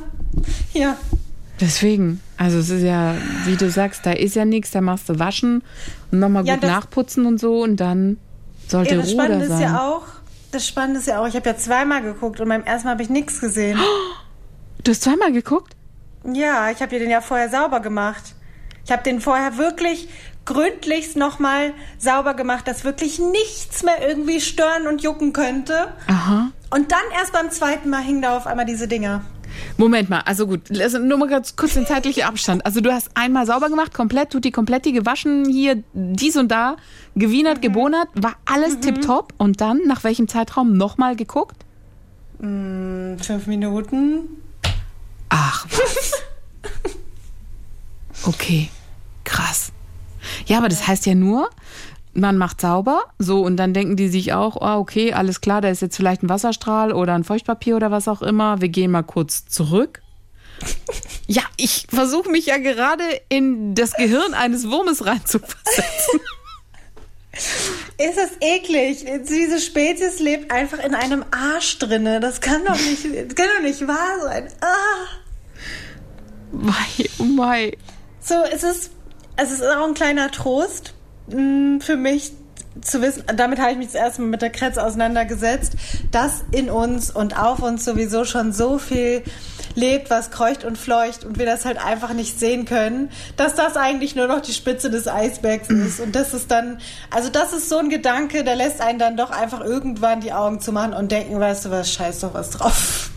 Ja. 0.74 0.98
Deswegen, 1.62 2.22
also 2.38 2.58
es 2.60 2.70
ist 2.70 2.84
ja, 2.84 3.16
wie 3.46 3.56
du 3.56 3.70
sagst, 3.70 4.06
da 4.06 4.12
ist 4.12 4.36
ja 4.36 4.46
nichts, 4.46 4.72
da 4.72 4.82
machst 4.82 5.08
du 5.10 5.20
waschen 5.20 5.62
und 6.12 6.20
nochmal 6.20 6.46
Ja, 6.46 6.56
gut 6.56 6.64
nachputzen 6.64 7.26
und 7.26 7.40
so 7.40 7.62
und 7.64 7.78
dann 7.78 8.18
sollte 8.68 8.96
ja 8.96 9.02
das 9.02 9.12
Ruhe 9.14 9.28
da 9.28 9.40
sein. 9.40 9.42
ist 9.42 9.60
ja 9.60 9.88
auch, 9.90 10.04
das 10.52 10.66
Spannende 10.68 11.00
ist 11.02 11.08
ja 11.08 11.22
auch, 11.22 11.28
ich 11.28 11.36
habe 11.36 11.50
ja 11.50 11.58
zweimal 11.58 12.02
geguckt 12.02 12.40
und 12.40 12.48
beim 12.48 12.64
ersten 12.64 12.86
Mal 12.88 12.92
habe 12.94 13.04
ich 13.04 13.10
nichts 13.10 13.40
gesehen. 13.40 13.78
Du 14.84 14.92
hast 14.92 15.02
zweimal 15.04 15.34
geguckt? 15.34 15.76
Ja, 16.34 16.70
ich 16.72 16.80
habe 16.82 16.88
dir 16.92 17.00
den 17.00 17.10
ja 17.10 17.20
vorher 17.20 17.50
sauber 17.50 17.82
gemacht. 17.82 18.36
Ich 18.86 18.92
habe 18.92 19.04
den 19.04 19.22
vorher 19.22 19.58
wirklich 19.58 20.08
gründlichst 20.46 21.16
nochmal 21.16 21.74
sauber 22.00 22.34
gemacht, 22.34 22.68
dass 22.68 22.84
wirklich 22.84 23.20
nichts 23.20 23.84
mehr 23.84 24.08
irgendwie 24.08 24.42
stören 24.42 24.88
und 24.88 25.04
jucken 25.04 25.32
könnte. 25.32 25.94
Aha. 26.08 26.52
Und 26.72 26.92
dann 26.92 27.00
erst 27.16 27.34
beim 27.34 27.52
zweiten 27.52 27.90
Mal 27.90 28.02
hingen 28.02 28.22
da 28.22 28.36
auf 28.36 28.48
einmal 28.48 28.66
diese 28.66 28.88
Dinger. 28.88 29.22
Moment 29.78 30.10
mal, 30.10 30.22
also 30.22 30.48
gut, 30.48 30.62
also 30.80 31.00
nur 31.00 31.18
mal 31.18 31.28
ganz 31.28 31.56
kurz 31.56 31.74
den 31.74 31.86
zeitlichen 31.86 32.24
Abstand. 32.24 32.66
Also 32.66 32.82
du 32.82 32.92
hast 32.92 33.10
einmal 33.14 33.46
sauber 33.46 33.70
gemacht, 33.70 33.94
komplett, 33.94 34.32
tutti 34.32 34.52
kompletti 34.52 34.92
gewaschen, 34.92 35.46
hier 35.46 35.84
dies 35.94 36.38
und 36.38 36.50
da, 36.50 36.78
gewienert, 37.16 37.62
gebonert, 37.62 38.08
war 38.14 38.36
alles 38.46 38.80
tipptopp 38.80 39.34
und 39.38 39.62
dann 39.62 39.82
nach 39.86 40.04
welchem 40.04 40.28
Zeitraum 40.28 40.78
nochmal 40.78 41.16
geguckt? 41.16 41.58
Fünf 42.40 43.48
Minuten. 43.48 44.30
Ach, 45.30 45.68
was? 45.70 46.14
Okay, 48.24 48.70
krass. 49.24 49.72
Ja, 50.46 50.58
aber 50.58 50.70
das 50.70 50.88
heißt 50.88 51.06
ja 51.06 51.16
nur, 51.16 51.50
man 52.14 52.38
macht 52.38 52.62
sauber, 52.62 53.04
so, 53.18 53.42
und 53.42 53.58
dann 53.58 53.74
denken 53.74 53.96
die 53.96 54.10
sich 54.10 54.34
auch, 54.34 54.62
ah, 54.62 54.78
okay, 54.78 55.14
alles 55.14 55.42
klar, 55.42 55.62
da 55.62 55.70
ist 55.70 55.82
jetzt 55.82 55.96
vielleicht 55.96 56.24
ein 56.24 56.30
Wasserstrahl 56.30 56.92
oder 56.92 57.14
ein 57.16 57.24
Feuchtpapier 57.24 57.76
oder 57.76 57.92
was 57.92 58.08
auch 58.08 58.22
immer. 58.22 58.62
Wir 58.62 58.70
gehen 58.70 58.92
mal 58.92 59.04
kurz 59.04 59.46
zurück. 59.48 60.02
Ja, 61.32 61.44
ich 61.58 61.86
versuche 61.88 62.32
mich 62.32 62.48
ja 62.48 62.58
gerade 62.58 63.04
in 63.30 63.76
das 63.76 63.94
Gehirn 63.94 64.34
eines 64.34 64.68
Wurmes 64.68 65.06
reinzuversetzen. 65.06 66.20
Ist 67.32 68.18
das 68.18 68.32
eklig? 68.42 69.06
Diese 69.30 69.60
Spezies 69.60 70.20
lebt 70.20 70.52
einfach 70.52 70.80
in 70.80 70.96
einem 70.96 71.24
Arsch 71.30 71.78
drinne. 71.78 72.20
Das 72.20 72.42
kann 72.42 72.66
doch 72.66 72.74
nicht, 72.74 73.06
das 73.06 73.36
kann 73.36 73.46
doch 73.56 73.62
nicht 73.62 73.88
wahr 73.88 74.20
sein. 74.24 74.48
Ah. 74.62 75.06
Mei, 76.52 77.10
oh 77.20 77.24
mei. 77.24 77.78
So, 78.22 78.36
es 78.54 78.64
ist, 78.64 78.92
es 79.38 79.52
ist 79.52 79.64
auch 79.64 79.88
ein 79.88 79.94
kleiner 79.94 80.32
Trost 80.32 80.94
mh, 81.28 81.84
für 81.84 81.96
mich 81.96 82.34
zu 82.82 83.02
wissen, 83.02 83.24
damit 83.36 83.60
habe 83.60 83.72
ich 83.72 83.78
mich 83.78 83.88
das 83.88 83.96
erste 83.96 84.22
Mal 84.22 84.30
mit 84.30 84.42
der 84.42 84.52
Kretze 84.52 84.84
auseinandergesetzt, 84.84 85.74
dass 86.12 86.44
in 86.52 86.70
uns 86.70 87.12
und 87.12 87.38
auf 87.38 87.60
uns 87.60 87.84
sowieso 87.84 88.26
schon 88.26 88.54
so 88.54 88.78
viel 88.78 89.24
lebt, 89.76 90.10
was 90.10 90.32
kreucht 90.32 90.64
und 90.64 90.78
fleucht 90.78 91.24
und 91.24 91.40
wir 91.40 91.46
das 91.46 91.66
halt 91.66 91.84
einfach 91.84 92.14
nicht 92.14 92.40
sehen 92.40 92.66
können, 92.66 93.10
dass 93.38 93.56
das 93.56 93.76
eigentlich 93.78 94.16
nur 94.16 94.28
noch 94.28 94.42
die 94.42 94.54
Spitze 94.54 94.90
des 94.90 95.08
Eisbergs 95.08 95.70
ist 95.70 96.00
und 96.00 96.16
das 96.16 96.34
ist 96.34 96.52
dann, 96.52 96.80
also 97.12 97.30
das 97.30 97.54
ist 97.54 97.70
so 97.70 97.78
ein 97.78 97.90
Gedanke, 97.90 98.44
der 98.44 98.56
lässt 98.56 98.82
einen 98.82 99.00
dann 99.00 99.18
doch 99.18 99.32
einfach 99.32 99.62
irgendwann 99.62 100.22
die 100.22 100.34
Augen 100.34 100.60
zumachen 100.60 100.94
und 100.94 101.12
denken, 101.12 101.40
weißt 101.40 101.66
du 101.66 101.72
was, 101.72 101.92
scheiß 101.92 102.22
doch 102.22 102.34
was 102.34 102.52
drauf. 102.52 103.10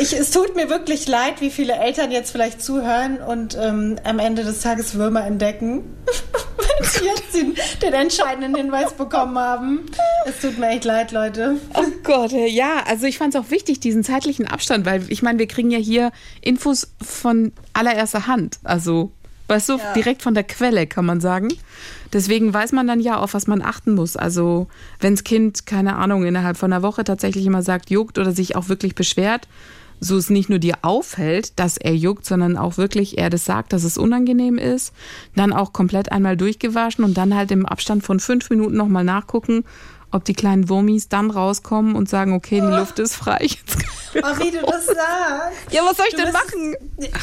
Ich, 0.00 0.12
es 0.18 0.30
tut 0.30 0.56
mir 0.56 0.70
wirklich 0.70 1.06
leid, 1.08 1.40
wie 1.40 1.50
viele 1.50 1.74
Eltern 1.74 2.10
jetzt 2.10 2.30
vielleicht 2.30 2.62
zuhören 2.62 3.18
und 3.18 3.56
ähm, 3.60 3.96
am 4.04 4.18
Ende 4.18 4.44
des 4.44 4.60
Tages 4.60 4.94
Würmer 4.94 5.26
entdecken, 5.26 5.82
wenn 6.56 6.88
sie 6.88 7.04
jetzt 7.04 7.34
den, 7.34 7.54
den 7.82 7.92
entscheidenden 7.92 8.54
Hinweis 8.54 8.92
bekommen 8.94 9.38
haben. 9.38 9.80
Es 10.26 10.40
tut 10.40 10.58
mir 10.58 10.68
echt 10.68 10.84
leid, 10.84 11.12
Leute. 11.12 11.56
Oh 11.74 11.84
Gott, 12.02 12.32
äh, 12.32 12.46
ja, 12.46 12.82
also 12.86 13.06
ich 13.06 13.18
fand 13.18 13.34
es 13.34 13.40
auch 13.40 13.50
wichtig, 13.50 13.80
diesen 13.80 14.02
zeitlichen 14.02 14.46
Abstand, 14.46 14.86
weil 14.86 15.04
ich 15.08 15.22
meine, 15.22 15.38
wir 15.38 15.46
kriegen 15.48 15.70
ja 15.70 15.78
hier 15.78 16.12
Infos 16.40 16.92
von 17.02 17.52
allererster 17.74 18.26
Hand. 18.26 18.58
Also, 18.64 19.12
weißt 19.48 19.68
du, 19.68 19.76
Ja. 19.76 19.92
direkt 19.92 20.22
von 20.22 20.32
der 20.34 20.44
Quelle, 20.44 20.86
kann 20.86 21.04
man 21.04 21.20
sagen. 21.20 21.48
Deswegen 22.12 22.54
weiß 22.54 22.72
man 22.72 22.86
dann 22.86 23.00
ja, 23.00 23.18
auf 23.18 23.34
was 23.34 23.46
man 23.46 23.60
achten 23.62 23.94
muss. 23.94 24.16
Also, 24.16 24.66
wenns 25.00 25.24
Kind, 25.24 25.66
keine 25.66 25.96
Ahnung, 25.96 26.24
innerhalb 26.24 26.56
von 26.56 26.72
einer 26.72 26.82
Woche 26.82 27.04
tatsächlich 27.04 27.44
immer 27.44 27.62
sagt, 27.62 27.90
juckt 27.90 28.18
oder 28.18 28.32
sich 28.32 28.56
auch 28.56 28.68
wirklich 28.68 28.94
beschwert, 28.94 29.46
so 30.00 30.16
es 30.16 30.30
nicht 30.30 30.48
nur 30.48 30.58
dir 30.58 30.78
auffällt, 30.82 31.58
dass 31.58 31.76
er 31.76 31.94
juckt, 31.94 32.24
sondern 32.24 32.56
auch 32.56 32.78
wirklich 32.78 33.18
er 33.18 33.30
das 33.30 33.44
sagt, 33.44 33.72
dass 33.72 33.84
es 33.84 33.98
unangenehm 33.98 34.58
ist, 34.58 34.92
dann 35.36 35.52
auch 35.52 35.72
komplett 35.72 36.10
einmal 36.10 36.36
durchgewaschen 36.36 37.04
und 37.04 37.16
dann 37.16 37.34
halt 37.34 37.50
im 37.52 37.66
Abstand 37.66 38.02
von 38.02 38.18
fünf 38.18 38.50
Minuten 38.50 38.76
nochmal 38.76 39.04
nachgucken, 39.04 39.64
ob 40.12 40.24
die 40.24 40.34
kleinen 40.34 40.68
Wurmis 40.68 41.08
dann 41.08 41.30
rauskommen 41.30 41.94
und 41.94 42.08
sagen, 42.08 42.32
okay, 42.34 42.60
die 42.60 42.66
Luft 42.66 42.98
ist 42.98 43.14
frei. 43.16 43.38
Jetzt 43.42 43.76
Oh, 44.12 44.38
wie 44.44 44.50
du 44.50 44.60
das 44.66 44.86
sagst. 44.86 45.70
ja, 45.70 45.82
was 45.84 45.96
soll 45.96 46.06
ich 46.08 46.16
Du 46.16 46.22
denn 46.22 46.32
müsstest- 46.32 46.56
machen? 46.56 46.76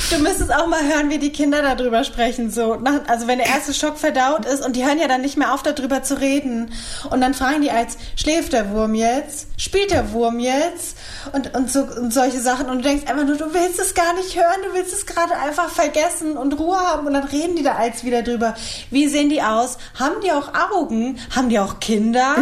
Du 0.10 0.20
müsstest 0.24 0.54
auch 0.56 0.68
mal 0.68 0.82
hören, 0.82 1.10
wie 1.10 1.18
die 1.18 1.34
Kinder 1.34 1.62
darüber 1.62 2.06
sprechen. 2.06 2.50
So, 2.50 2.82
also 3.08 3.28
wenn 3.28 3.40
der 3.40 3.48
erste 3.48 3.74
Schock 3.74 3.98
verdaut 3.98 4.46
ist 4.46 4.66
und 4.66 4.78
die 4.78 4.86
hören 4.86 4.98
ja 4.98 5.10
dann 5.10 5.20
nicht 5.20 5.36
mehr 5.36 5.54
auf, 5.54 5.64
darüber 5.64 6.02
zu 6.04 6.18
reden. 6.22 6.72
Und 7.10 7.20
dann 7.20 7.34
fragen 7.34 7.62
die 7.62 7.72
als, 7.72 7.98
schläft 8.16 8.54
der 8.54 8.72
Wurm 8.72 8.96
jetzt? 8.96 9.48
Spielt 9.58 9.92
der 9.92 10.14
Wurm 10.14 10.40
jetzt? 10.40 10.96
Und, 11.34 11.54
und, 11.56 11.70
so, 11.70 11.82
und 11.82 12.14
solche 12.14 12.40
Sachen. 12.40 12.70
Und 12.70 12.78
du 12.78 12.84
denkst 12.84 13.06
einfach 13.12 13.26
nur, 13.26 13.36
du 13.36 13.54
willst 13.54 13.80
es 13.82 13.94
gar 13.94 14.14
nicht 14.14 14.38
hören, 14.38 14.62
du 14.70 14.74
willst 14.74 14.94
es 14.94 15.06
gerade 15.06 15.36
einfach 15.36 15.70
vergessen 15.70 16.38
und 16.38 16.58
Ruhe 16.58 16.78
haben. 16.80 17.06
Und 17.06 17.16
dann 17.16 17.26
reden 17.26 17.58
die 17.58 17.64
da 17.64 17.76
als 17.76 18.06
wieder 18.06 18.22
drüber. 18.22 18.56
Wie 18.92 19.10
sehen 19.10 19.28
die 19.28 19.42
aus? 19.44 19.78
Haben 20.00 20.22
die 20.24 20.32
auch 20.32 20.54
Augen? 20.72 21.20
Haben 21.36 21.50
die 21.50 21.60
auch 21.60 21.82
Kinder? 21.82 22.38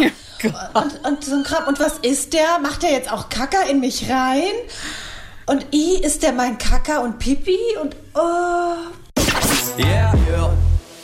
Und, 0.73 1.05
und 1.05 1.23
so 1.23 1.35
ein 1.35 1.43
Kram. 1.43 1.67
Und 1.67 1.79
was 1.79 1.97
ist 1.99 2.33
der? 2.33 2.59
Macht 2.61 2.83
der 2.83 2.91
jetzt 2.91 3.11
auch 3.11 3.29
Kacker 3.29 3.69
in 3.69 3.79
mich 3.79 4.09
rein? 4.09 4.53
Und 5.45 5.67
I, 5.73 5.99
ist 6.01 6.23
der 6.23 6.33
mein 6.33 6.57
Kacker 6.57 7.03
und 7.03 7.19
Pipi? 7.19 7.59
Und 7.81 7.95
oh. 8.13 8.75
Yeah, 9.77 10.13
yeah. 10.29 10.53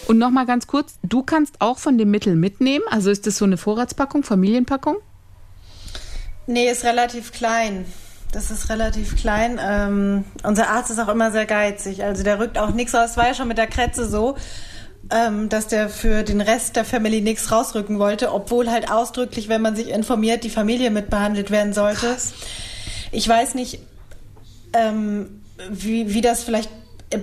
Und 0.08 0.18
nochmal 0.18 0.46
ganz 0.46 0.68
kurz, 0.68 0.96
du 1.04 1.24
kannst 1.24 1.62
auch 1.62 1.78
von 1.78 1.98
dem 1.98 2.12
Mittel 2.12 2.36
mitnehmen. 2.36 2.84
Also 2.90 3.12
ist 3.12 3.28
das 3.28 3.38
so 3.38 3.46
eine 3.46 3.58
Vorratspackung, 3.58 4.24
Familienpackung? 4.24 4.98
Nee, 6.48 6.70
ist 6.70 6.84
relativ 6.84 7.32
klein. 7.32 7.86
Das 8.32 8.50
ist 8.50 8.70
relativ 8.70 9.16
klein. 9.16 9.60
Ähm, 9.62 10.24
unser 10.44 10.70
Arzt 10.70 10.90
ist 10.90 11.00
auch 11.00 11.10
immer 11.10 11.32
sehr 11.32 11.46
geizig. 11.46 12.04
Also 12.04 12.24
der 12.24 12.40
rückt 12.40 12.58
auch 12.58 12.72
nichts 12.72 12.94
raus. 12.94 13.18
War 13.18 13.28
ja 13.28 13.34
schon 13.34 13.48
mit 13.48 13.58
der 13.58 13.68
Kretze 13.68 14.08
so, 14.10 14.38
ähm, 15.10 15.50
dass 15.50 15.68
der 15.68 15.90
für 15.90 16.24
den 16.24 16.42
Rest 16.42 16.76
der 16.76 16.86
Family 16.86 17.22
nichts 17.22 17.52
rausrücken 17.52 18.00
wollte, 18.00 18.34
obwohl 18.34 18.70
halt 18.70 18.92
ausdrücklich, 18.92 19.50
wenn 19.50 19.62
man 19.62 19.76
sich 19.76 19.90
informiert, 19.90 20.44
die 20.44 20.50
Familie 20.50 20.92
mitbehandelt 20.92 21.52
werden 21.52 21.74
sollte. 21.74 22.16
Ich 23.12 23.28
weiß 23.28 23.56
nicht, 23.56 23.80
ähm, 24.74 25.42
wie, 25.70 26.14
wie 26.14 26.22
das 26.22 26.44
vielleicht 26.44 26.70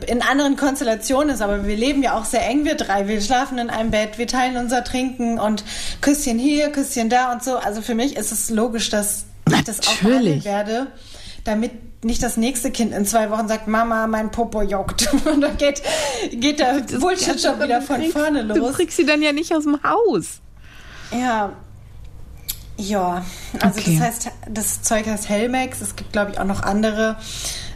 in 0.06 0.20
anderen 0.20 0.56
Konstellationen 0.56 1.34
ist, 1.34 1.40
aber 1.40 1.66
wir 1.66 1.76
leben 1.76 2.02
ja 2.02 2.18
auch 2.18 2.26
sehr 2.26 2.46
eng, 2.46 2.66
wir 2.66 2.74
drei. 2.74 3.08
Wir 3.08 3.22
schlafen 3.22 3.56
in 3.56 3.70
einem 3.70 3.90
Bett, 3.90 4.18
wir 4.18 4.26
teilen 4.26 4.58
unser 4.58 4.84
Trinken 4.84 5.38
und 5.38 5.64
Küsschen 6.02 6.38
hier, 6.38 6.70
Küsschen 6.70 7.08
da 7.08 7.32
und 7.32 7.42
so. 7.42 7.56
Also 7.56 7.80
für 7.80 7.94
mich 7.94 8.16
ist 8.16 8.30
es 8.30 8.50
logisch, 8.50 8.90
dass 8.90 9.24
ich 9.50 9.64
das 9.64 9.80
auch 9.80 10.02
Natürlich. 10.02 10.44
werde, 10.44 10.88
damit 11.48 12.04
nicht 12.04 12.22
das 12.22 12.36
nächste 12.36 12.70
Kind 12.70 12.92
in 12.92 13.04
zwei 13.06 13.28
Wochen 13.30 13.48
sagt, 13.48 13.66
Mama, 13.66 14.06
mein 14.06 14.30
Popo 14.30 14.62
juckt. 14.62 15.12
Und 15.24 15.40
dann 15.40 15.56
geht, 15.56 15.82
geht 16.32 16.60
der 16.60 16.74
Bullshit 17.00 17.40
schon 17.40 17.60
wieder 17.60 17.82
von 17.82 18.00
vorne 18.04 18.44
Du 18.46 18.54
los. 18.54 18.76
kriegst 18.76 18.96
sie 18.96 19.04
dann 19.06 19.20
ja 19.22 19.32
nicht 19.32 19.52
aus 19.52 19.64
dem 19.64 19.78
Haus. 19.82 20.40
Ja. 21.10 21.52
Ja, 22.80 23.24
also 23.60 23.80
Okay. 23.80 23.98
das 23.98 24.06
heißt, 24.08 24.28
das 24.48 24.82
Zeug 24.82 25.06
heißt 25.08 25.28
Helmex. 25.28 25.80
Es 25.80 25.96
gibt, 25.96 26.12
glaube 26.12 26.30
ich, 26.30 26.38
auch 26.38 26.44
noch 26.44 26.62
andere. 26.62 27.16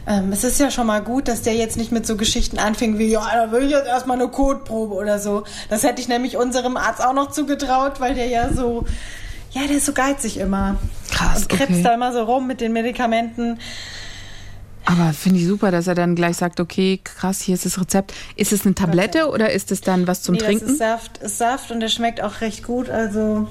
Ähm, 0.07 0.31
es 0.31 0.45
ist 0.45 0.59
ja 0.61 0.71
schon 0.71 0.87
mal 0.87 1.01
gut, 1.01 1.27
dass 1.27 1.41
der 1.41 1.55
jetzt 1.55 1.75
nicht 1.75 1.91
mit 1.91 2.07
so 2.07 2.15
Geschichten 2.15 2.57
anfing 2.57 2.97
wie, 2.99 3.07
ja, 3.07 3.27
da 3.33 3.51
will 3.51 3.63
ich 3.63 3.71
jetzt 3.71 3.87
erstmal 3.87 4.17
eine 4.17 4.29
Kotprobe 4.29 4.93
oder 4.95 5.19
so. 5.19 5.43
Das 5.69 5.83
hätte 5.83 5.99
ich 6.01 6.07
nämlich 6.07 6.37
unserem 6.37 6.77
Arzt 6.77 7.03
auch 7.03 7.13
noch 7.13 7.31
zugetraut, 7.31 7.99
weil 7.99 8.13
der 8.15 8.27
ja 8.27 8.53
so, 8.53 8.85
ja, 9.53 9.67
der 9.67 9.77
ist 9.77 9.85
so 9.85 9.93
geizig 9.93 10.37
immer. 10.37 10.77
Krass, 11.11 11.43
Und 11.43 11.49
krebst 11.49 11.71
okay. 11.71 11.83
da 11.83 11.93
immer 11.93 12.11
so 12.11 12.23
rum 12.23 12.47
mit 12.47 12.59
den 12.59 12.73
Medikamenten. 12.73 13.59
Aber 14.85 15.13
finde 15.13 15.39
ich 15.39 15.47
super, 15.47 15.71
dass 15.71 15.87
er 15.87 15.95
dann 15.95 16.15
gleich 16.15 16.37
sagt, 16.37 16.59
okay, 16.59 16.99
krass, 17.01 17.41
hier 17.41 17.55
ist 17.55 17.65
das 17.65 17.79
Rezept. 17.79 18.13
Ist 18.35 18.51
es 18.51 18.65
eine 18.65 18.75
Tablette 18.75 19.29
oder 19.29 19.51
ist 19.51 19.71
es 19.71 19.81
dann 19.81 20.07
was 20.07 20.23
zum 20.23 20.35
nee, 20.35 20.41
Trinken? 20.41 20.65
das 20.65 20.71
ist 20.73 20.79
Saft, 20.79 21.17
ist 21.19 21.37
Saft 21.37 21.71
und 21.71 21.79
der 21.79 21.87
schmeckt 21.87 22.21
auch 22.21 22.41
recht 22.41 22.63
gut. 22.63 22.89
Also 22.89 23.47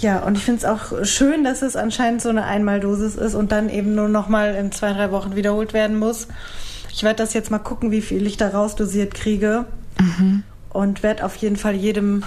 ja, 0.00 0.20
und 0.20 0.36
ich 0.36 0.44
finde 0.44 0.60
es 0.60 0.64
auch 0.64 1.04
schön, 1.04 1.44
dass 1.44 1.62
es 1.62 1.76
anscheinend 1.76 2.22
so 2.22 2.28
eine 2.28 2.44
Einmaldosis 2.44 3.16
ist 3.16 3.34
und 3.34 3.52
dann 3.52 3.68
eben 3.68 3.94
nur 3.94 4.08
noch 4.08 4.28
mal 4.28 4.54
in 4.54 4.72
zwei, 4.72 4.92
drei 4.92 5.10
Wochen 5.10 5.36
wiederholt 5.36 5.72
werden 5.74 5.98
muss. 5.98 6.28
Ich 6.92 7.02
werde 7.02 7.16
das 7.16 7.34
jetzt 7.34 7.50
mal 7.50 7.58
gucken, 7.58 7.90
wie 7.90 8.00
viel 8.00 8.26
ich 8.26 8.36
da 8.36 8.48
rausdosiert 8.48 9.14
kriege. 9.14 9.66
Und 10.70 11.02
werde 11.02 11.24
auf 11.24 11.36
jeden 11.36 11.56
Fall 11.56 11.74
jedem 11.74 12.22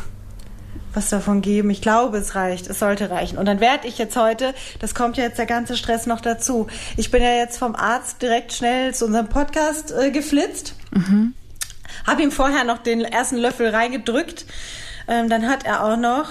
was 0.93 1.10
davon 1.10 1.41
geben. 1.41 1.69
Ich 1.69 1.82
glaube, 1.82 2.17
es 2.17 2.36
reicht. 2.36 2.67
Es 2.67 2.80
sollte 2.80 3.10
reichen. 3.10 3.38
Und 3.38 3.45
dann 3.45 3.60
werde 3.60 3.88
ich 3.88 3.97
jetzt 3.97 4.15
heute, 4.15 4.54
das 4.80 4.95
kommt 4.95 5.17
ja 5.17 5.23
jetzt 5.23 5.38
der 5.38 5.45
ganze 5.45 5.78
Stress 5.78 6.06
noch 6.06 6.21
dazu. 6.21 6.67
Ich 6.97 7.12
bin 7.12 7.21
ja 7.21 7.34
jetzt 7.34 7.58
vom 7.58 7.75
Arzt 7.75 8.21
direkt 8.21 8.54
schnell 8.54 8.93
zu 8.93 9.06
unserem 9.06 9.28
Podcast 9.28 9.91
äh, 9.91 10.12
geflitzt. 10.12 10.75
Habe 12.06 12.23
ihm 12.23 12.32
vorher 12.32 12.63
noch 12.63 12.80
den 12.80 13.02
ersten 13.02 13.38
Löffel 13.38 13.69
reingedrückt. 13.69 14.45
Ähm, 15.08 15.30
dann 15.30 15.47
hat 15.47 15.65
er 15.65 15.84
auch 15.84 15.97
noch 15.97 16.30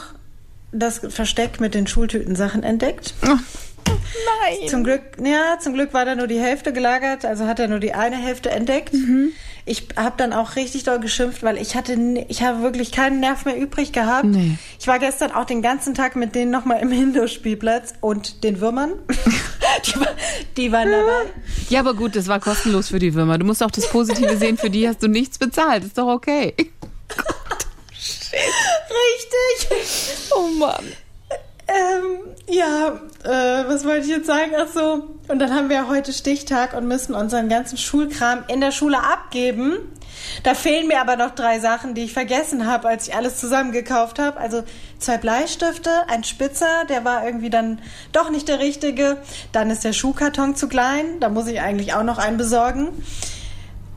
das 0.73 1.01
Versteck 1.09 1.61
mit 1.61 1.75
den 1.75 1.87
Schultütensachen 1.87 2.63
entdeckt. 2.63 3.15
Nein. 3.23 4.69
Zum 4.69 4.85
Glück, 4.85 5.03
ja, 5.23 5.59
zum 5.61 5.75
Glück 5.75 5.95
war 5.95 6.05
da 6.05 6.15
nur 6.15 6.27
die 6.27 6.39
Hälfte 6.39 6.73
gelagert, 6.73 7.25
also 7.25 7.47
hat 7.47 7.59
er 7.59 7.69
nur 7.69 7.81
die 7.81 7.95
eine 7.95 8.17
Hälfte 8.17 8.51
entdeckt. 8.51 8.95
Mhm. 8.95 9.33
Ich 9.69 9.89
habe 9.97 10.15
dann 10.17 10.33
auch 10.33 10.57
richtig 10.57 10.85
doll 10.85 10.99
geschimpft, 10.99 11.43
weil 11.43 11.59
ich 11.59 11.77
hatte, 11.77 11.95
ich 12.29 12.43
habe 12.43 12.63
wirklich 12.63 12.93
keinen 12.93 13.21
Nerv 13.21 13.45
mehr 13.45 13.59
übrig 13.59 13.93
gehabt. 13.93 14.25
Nee. 14.25 14.57
Ich 14.81 14.87
war 14.87 14.99
gestern 14.99 15.33
auch 15.33 15.45
den 15.45 15.63
ganzen 15.63 15.95
Tag 15.95 16.17
mit 16.17 16.35
denen 16.35 16.51
nochmal 16.51 16.81
im 16.81 16.91
Hinderspielplatz 16.91 17.95
und 18.01 18.45
den 18.45 18.61
Würmern. 18.61 18.93
die, 19.87 20.01
war, 20.01 20.09
die 20.57 20.73
waren 20.73 20.91
dabei. 20.91 21.31
Ja, 21.69 21.81
aber 21.81 21.95
gut, 21.95 22.17
das 22.17 22.29
war 22.29 22.41
kostenlos 22.41 22.89
für 22.89 22.99
die 22.99 23.15
Würmer. 23.15 23.39
Du 23.39 23.45
musst 23.45 23.63
auch 23.63 23.71
das 23.71 23.89
Positive 23.91 24.37
sehen, 24.37 24.57
für 24.57 24.71
die 24.71 24.89
hast 24.89 25.03
du 25.03 25.09
nichts 25.09 25.39
bezahlt. 25.39 25.85
Ist 25.85 25.99
doch 25.99 26.09
okay. 26.09 26.55
Richtig. 28.31 30.31
Oh 30.35 30.49
Mann. 30.59 30.85
Ja, 32.47 33.01
äh, 33.25 33.69
was 33.69 33.85
wollte 33.85 34.07
ich 34.07 34.09
jetzt 34.09 34.27
sagen? 34.27 34.53
Ach 34.57 34.69
so. 34.73 35.05
Und 35.29 35.39
dann 35.39 35.55
haben 35.55 35.69
wir 35.69 35.89
heute 35.89 36.13
Stichtag 36.13 36.75
und 36.75 36.89
müssen 36.89 37.15
unseren 37.15 37.49
ganzen 37.49 37.77
Schulkram 37.77 38.45
in 38.49 38.61
der 38.61 38.73
Schule 38.73 38.99
abgeben. 38.99 39.77
Da 40.43 40.55
fehlen 40.55 40.89
mir 40.89 41.01
aber 41.01 41.17
noch 41.17 41.35
drei 41.35 41.61
Sachen, 41.61 41.95
die 41.95 42.05
ich 42.05 42.13
vergessen 42.13 42.67
habe, 42.67 42.89
als 42.89 43.09
ich 43.09 43.15
alles 43.15 43.39
zusammengekauft 43.39 44.19
habe. 44.19 44.39
Also 44.39 44.63
zwei 44.99 45.19
Bleistifte, 45.19 45.91
ein 46.09 46.25
Spitzer, 46.25 46.85
der 46.89 47.05
war 47.05 47.25
irgendwie 47.25 47.51
dann 47.51 47.81
doch 48.13 48.31
nicht 48.31 48.49
der 48.49 48.59
richtige. 48.59 49.19
Dann 49.53 49.71
ist 49.71 49.85
der 49.85 49.93
Schuhkarton 49.93 50.57
zu 50.57 50.69
klein, 50.69 51.21
da 51.21 51.29
muss 51.29 51.47
ich 51.47 51.61
eigentlich 51.61 51.95
auch 51.95 52.03
noch 52.03 52.19
einen 52.19 52.37
besorgen. 52.39 52.89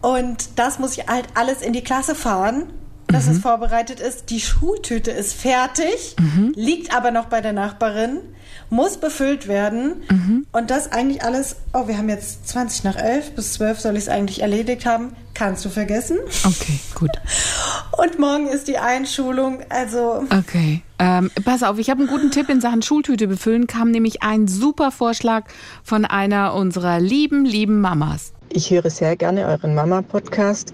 Und 0.01 0.60
das 0.60 0.80
muss 0.80 0.97
ich 0.97 1.08
halt 1.08 1.27
alles 1.36 1.62
in 1.62 1.73
die 1.73 1.84
Klasse 1.84 2.15
fahren, 2.15 2.73
dass 3.12 3.28
es 3.28 3.39
vorbereitet 3.39 4.00
ist. 4.00 4.30
Die 4.30 4.39
Schultüte 4.39 5.12
ist 5.12 5.34
fertig, 5.34 6.15
liegt 6.56 6.95
aber 6.95 7.12
noch 7.12 7.26
bei 7.26 7.41
der 7.41 7.54
Nachbarin, 7.54 8.17
muss 8.69 8.97
befüllt 8.97 9.47
werden. 9.47 10.04
Und 10.52 10.71
das 10.71 10.91
eigentlich 10.91 11.24
alles, 11.24 11.58
oh, 11.74 11.88
wir 11.88 11.97
haben 11.97 12.10
jetzt 12.10 12.47
20 12.47 12.84
nach 12.84 12.95
11, 12.95 13.36
bis 13.36 13.54
12 13.54 13.80
soll 13.80 13.93
ich 13.93 14.04
es 14.04 14.10
eigentlich 14.10 14.41
erledigt 14.41 14.86
haben. 14.86 15.13
Kannst 15.34 15.63
du 15.65 15.69
vergessen. 15.69 16.17
Okay, 16.45 16.80
gut. 16.93 17.12
Und 17.97 18.19
morgen 18.19 18.47
ist 18.47 18.67
die 18.67 18.78
Einschulung, 18.78 19.60
also 19.69 20.26
Okay. 20.30 20.82
Ähm, 21.00 21.32
pass 21.43 21.63
auf, 21.63 21.80
ich 21.80 21.89
habe 21.89 22.02
einen 22.02 22.10
guten 22.10 22.32
Tipp 22.32 22.50
in 22.50 22.62
Sachen 22.62 22.82
Schultüte 22.82 23.28
befüllen. 23.28 23.65
Kam 23.67 23.91
nämlich 23.91 24.21
ein 24.24 24.47
super 24.47 24.91
Vorschlag 24.91 25.45
von 25.84 26.06
einer 26.06 26.54
unserer 26.54 27.00
lieben, 27.00 27.45
lieben 27.45 27.82
Mamas. 27.82 28.34
Ich 28.50 28.69
höre 28.69 28.89
sehr 28.89 29.15
gerne 29.15 29.45
euren 29.45 29.74
Mama-Podcast 29.74 30.74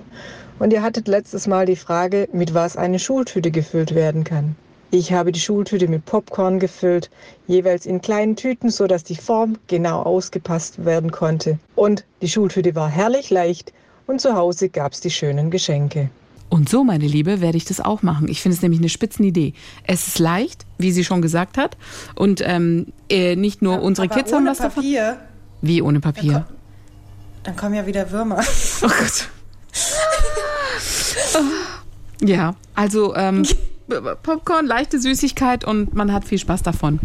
und 0.59 0.73
ihr 0.73 0.81
hattet 0.81 1.07
letztes 1.07 1.47
Mal 1.47 1.65
die 1.65 1.75
Frage, 1.75 2.27
mit 2.33 2.53
was 2.53 2.77
eine 2.77 2.99
Schultüte 2.99 3.51
gefüllt 3.51 3.95
werden 3.95 4.23
kann. 4.23 4.55
Ich 4.89 5.11
habe 5.11 5.33
die 5.33 5.39
Schultüte 5.39 5.87
mit 5.87 6.05
Popcorn 6.05 6.59
gefüllt, 6.59 7.09
jeweils 7.45 7.85
in 7.85 8.01
kleinen 8.01 8.37
Tüten, 8.37 8.69
so 8.69 8.87
dass 8.87 9.03
die 9.03 9.17
Form 9.17 9.57
genau 9.67 10.01
ausgepasst 10.01 10.85
werden 10.85 11.11
konnte. 11.11 11.59
Und 11.75 12.05
die 12.21 12.29
Schultüte 12.29 12.73
war 12.73 12.89
herrlich 12.89 13.29
leicht 13.29 13.73
und 14.07 14.21
zu 14.21 14.33
Hause 14.35 14.69
gab's 14.69 15.01
die 15.01 15.11
schönen 15.11 15.51
Geschenke. 15.51 16.09
Und 16.49 16.69
so, 16.69 16.85
meine 16.85 17.05
Liebe, 17.05 17.41
werde 17.41 17.57
ich 17.57 17.65
das 17.65 17.81
auch 17.81 18.01
machen. 18.01 18.29
Ich 18.29 18.41
finde 18.41 18.55
es 18.55 18.61
nämlich 18.61 18.79
eine 18.79 18.87
Spitzenidee. 18.87 19.53
Es 19.85 20.07
ist 20.07 20.19
leicht, 20.19 20.65
wie 20.77 20.93
sie 20.93 21.03
schon 21.03 21.21
gesagt 21.21 21.57
hat. 21.57 21.75
Und 22.15 22.41
ähm, 22.45 22.93
äh, 23.09 23.35
nicht 23.35 23.61
nur 23.61 23.81
unsere 23.81 24.07
aber 24.07 24.15
Kids 24.15 24.31
haben 24.31 24.45
was 24.45 24.59
davon. 24.59 24.83
Papier, 24.83 25.17
Wie 25.61 25.81
ohne 25.81 25.99
Papier? 25.99 26.47
dann 27.43 27.55
kommen 27.55 27.75
ja 27.75 27.85
wieder 27.85 28.11
Würmer. 28.11 28.41
Oh 28.81 28.87
Gott. 28.87 29.29
Ja, 32.19 32.56
also 32.73 33.15
ähm, 33.15 33.45
Popcorn, 34.23 34.65
leichte 34.65 34.99
Süßigkeit 34.99 35.65
und 35.65 35.93
man 35.93 36.12
hat 36.12 36.25
viel 36.25 36.39
Spaß 36.39 36.63
davon. 36.63 36.99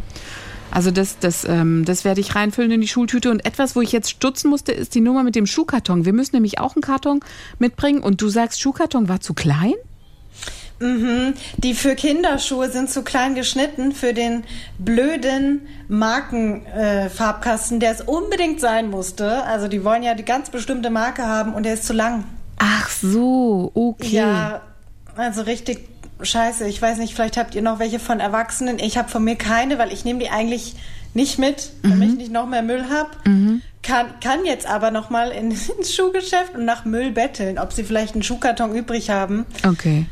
Also 0.71 0.91
das, 0.91 1.19
das, 1.19 1.45
ähm, 1.45 1.85
das 1.85 2.05
werde 2.05 2.23
ich 2.23 2.35
reinfüllen 2.35 2.71
in 2.71 2.81
die 2.81 2.89
Schultüte. 2.89 3.31
Und 3.31 3.45
etwas, 3.45 3.77
wo 3.77 3.83
ich 3.83 3.93
jetzt 3.93 4.11
stutzen 4.11 4.49
musste, 4.49 4.73
ist 4.73 4.95
die 4.95 5.03
Nummer 5.03 5.23
mit 5.23 5.35
dem 5.35 5.47
Schuhkarton. 5.47 6.07
Wir 6.07 6.15
müssen 6.15 6.35
nämlich 6.35 6.61
auch 6.61 6.75
einen 6.75 6.83
Karton 6.83 7.21
mitbringen. 7.59 8.03
Und 8.03 8.23
du 8.23 8.31
sagst, 8.31 8.59
Schuhkarton 8.61 9.07
war 9.09 9.21
zu 9.21 9.35
klein? 9.35 9.75
Die 11.59 11.75
für 11.75 11.95
Kinderschuhe 11.95 12.71
sind 12.71 12.91
zu 12.91 13.03
klein 13.03 13.37
geschnitten 13.37 13.93
für 13.93 14.15
den 14.15 14.43
blöden 14.79 15.69
Markenfarbkasten, 15.89 17.77
äh, 17.77 17.81
der 17.81 17.93
es 17.93 18.01
unbedingt 18.01 18.59
sein 18.59 18.91
musste. 18.91 19.45
Also 19.45 19.69
die 19.69 19.85
wollen 19.85 20.03
ja 20.03 20.15
die 20.15 20.25
ganz 20.25 20.51
bestimmte 20.51 20.91
Marke 20.91 21.25
haben 21.25 21.55
und 21.55 21.65
der 21.65 21.75
ist 21.75 21.85
zu 21.85 21.93
lang. 21.93 22.25
Ach 22.65 22.89
so, 22.89 23.73
okay. 23.75 24.15
Ja, 24.15 24.61
also 25.17 25.43
richtig 25.43 25.89
scheiße. 26.23 26.69
Ich 26.69 26.81
weiß 26.81 26.99
nicht, 26.99 27.13
vielleicht 27.13 27.37
habt 27.37 27.57
ihr 27.57 27.63
noch 27.63 27.81
welche 27.81 27.99
von 27.99 28.21
Erwachsenen. 28.21 28.79
Ich 28.79 28.97
habe 28.97 29.09
von 29.09 29.25
mir 29.25 29.35
keine, 29.35 29.79
weil 29.79 29.93
ich 29.93 30.05
nehme 30.05 30.21
die 30.21 30.31
eigentlich 30.31 30.77
nicht 31.13 31.41
mit, 31.41 31.73
damit 31.83 32.11
ich 32.11 32.17
nicht 32.17 32.33
noch 32.33 32.47
mehr 32.47 32.63
Müll 32.63 32.85
habe. 32.89 33.11
Kann, 33.83 34.07
kann 34.21 34.45
jetzt 34.45 34.67
aber 34.67 34.93
noch 34.93 35.11
mal 35.11 35.31
in, 35.31 35.51
ins 35.79 35.93
Schuhgeschäft 35.93 36.55
und 36.55 36.65
nach 36.65 36.85
Müll 36.85 37.11
betteln, 37.11 37.59
ob 37.59 37.73
sie 37.73 37.83
vielleicht 37.83 38.15
einen 38.15 38.23
Schuhkarton 38.23 38.73
übrig 38.77 39.11
haben. 39.11 39.45
Okay. 39.67 40.07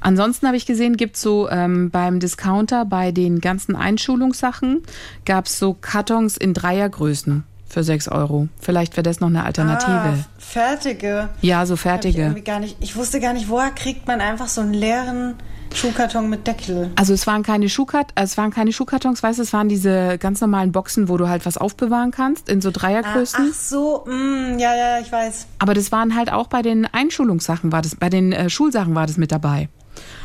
Ansonsten 0.00 0.48
habe 0.48 0.56
ich 0.56 0.66
gesehen, 0.66 0.96
gibt 0.96 1.16
so 1.16 1.48
ähm, 1.48 1.90
beim 1.90 2.18
Discounter 2.18 2.84
bei 2.84 3.12
den 3.12 3.40
ganzen 3.40 3.76
Einschulungssachen 3.76 4.82
gab 5.24 5.46
es 5.46 5.60
so 5.60 5.74
Kartons 5.74 6.36
in 6.36 6.54
Dreiergrößen 6.54 7.44
für 7.68 7.82
6 7.82 8.08
Euro. 8.08 8.48
Vielleicht 8.60 8.96
wäre 8.96 9.02
das 9.02 9.20
noch 9.20 9.28
eine 9.28 9.44
Alternative. 9.44 9.92
Ah, 9.92 10.14
fertige. 10.38 11.28
ja, 11.40 11.66
so 11.66 11.74
ich 11.74 11.80
fertige. 11.80 12.22
irgendwie 12.22 12.42
gar 12.42 12.60
nicht. 12.60 12.76
Ich 12.80 12.96
wusste 12.96 13.20
gar 13.20 13.32
nicht, 13.32 13.48
woher 13.48 13.70
kriegt 13.70 14.06
man 14.06 14.20
einfach 14.20 14.48
so 14.48 14.60
einen 14.60 14.74
leeren 14.74 15.34
Schuhkarton 15.74 16.30
mit 16.30 16.46
Deckel. 16.46 16.90
Also 16.94 17.14
es 17.14 17.26
waren 17.26 17.42
keine 17.42 17.68
Schuhkart, 17.68 18.12
es 18.14 18.36
waren 18.36 18.52
keine 18.52 18.72
Schuhkartons, 18.72 19.24
weißt 19.24 19.38
du, 19.38 19.42
es 19.42 19.52
waren 19.52 19.68
diese 19.68 20.18
ganz 20.18 20.40
normalen 20.40 20.70
Boxen, 20.70 21.08
wo 21.08 21.16
du 21.16 21.28
halt 21.28 21.44
was 21.46 21.56
aufbewahren 21.58 22.12
kannst 22.12 22.48
in 22.48 22.60
so 22.60 22.68
Ah, 22.68 22.72
Dreiergrößen. 22.72 23.50
ach 23.50 23.54
so, 23.54 24.04
mm, 24.06 24.58
ja, 24.60 24.76
ja, 24.76 25.00
ich 25.00 25.10
weiß. 25.10 25.46
Aber 25.58 25.74
das 25.74 25.90
waren 25.90 26.14
halt 26.14 26.30
auch 26.32 26.46
bei 26.46 26.62
den 26.62 26.86
Einschulungssachen 26.86 27.72
war 27.72 27.82
das, 27.82 27.96
bei 27.96 28.08
den 28.08 28.30
äh, 28.32 28.50
Schulsachen 28.50 28.94
war 28.94 29.08
das 29.08 29.16
mit 29.16 29.32
dabei. 29.32 29.68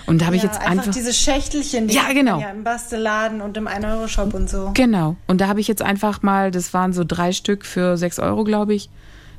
Und 0.10 0.22
da 0.22 0.26
habe 0.26 0.36
ich 0.36 0.42
ja, 0.42 0.50
jetzt 0.50 0.60
einfach, 0.60 0.92
diese 0.92 1.14
Schächtelchen, 1.14 1.88
die 1.88 1.94
Ja, 1.94 2.12
genau. 2.14 2.40
ja 2.40 2.50
im 2.50 2.64
Bastelladen 2.64 3.42
und 3.42 3.56
im 3.58 3.68
1-Euro-Shop 3.68 4.34
und 4.34 4.50
so. 4.50 4.72
genau. 4.74 5.16
Und 5.28 5.40
da 5.40 5.48
habe 5.48 5.60
ich 5.60 5.68
jetzt 5.68 5.84
einfach 5.84 6.24
mal, 6.24 6.50
das 6.50 6.74
waren 6.74 6.94
so 6.94 7.04
drei 7.04 7.32
Stück 7.32 7.64
für 7.64 7.96
sechs 7.96 8.18
Euro, 8.18 8.44
glaube 8.44 8.74
ich. 8.74 8.90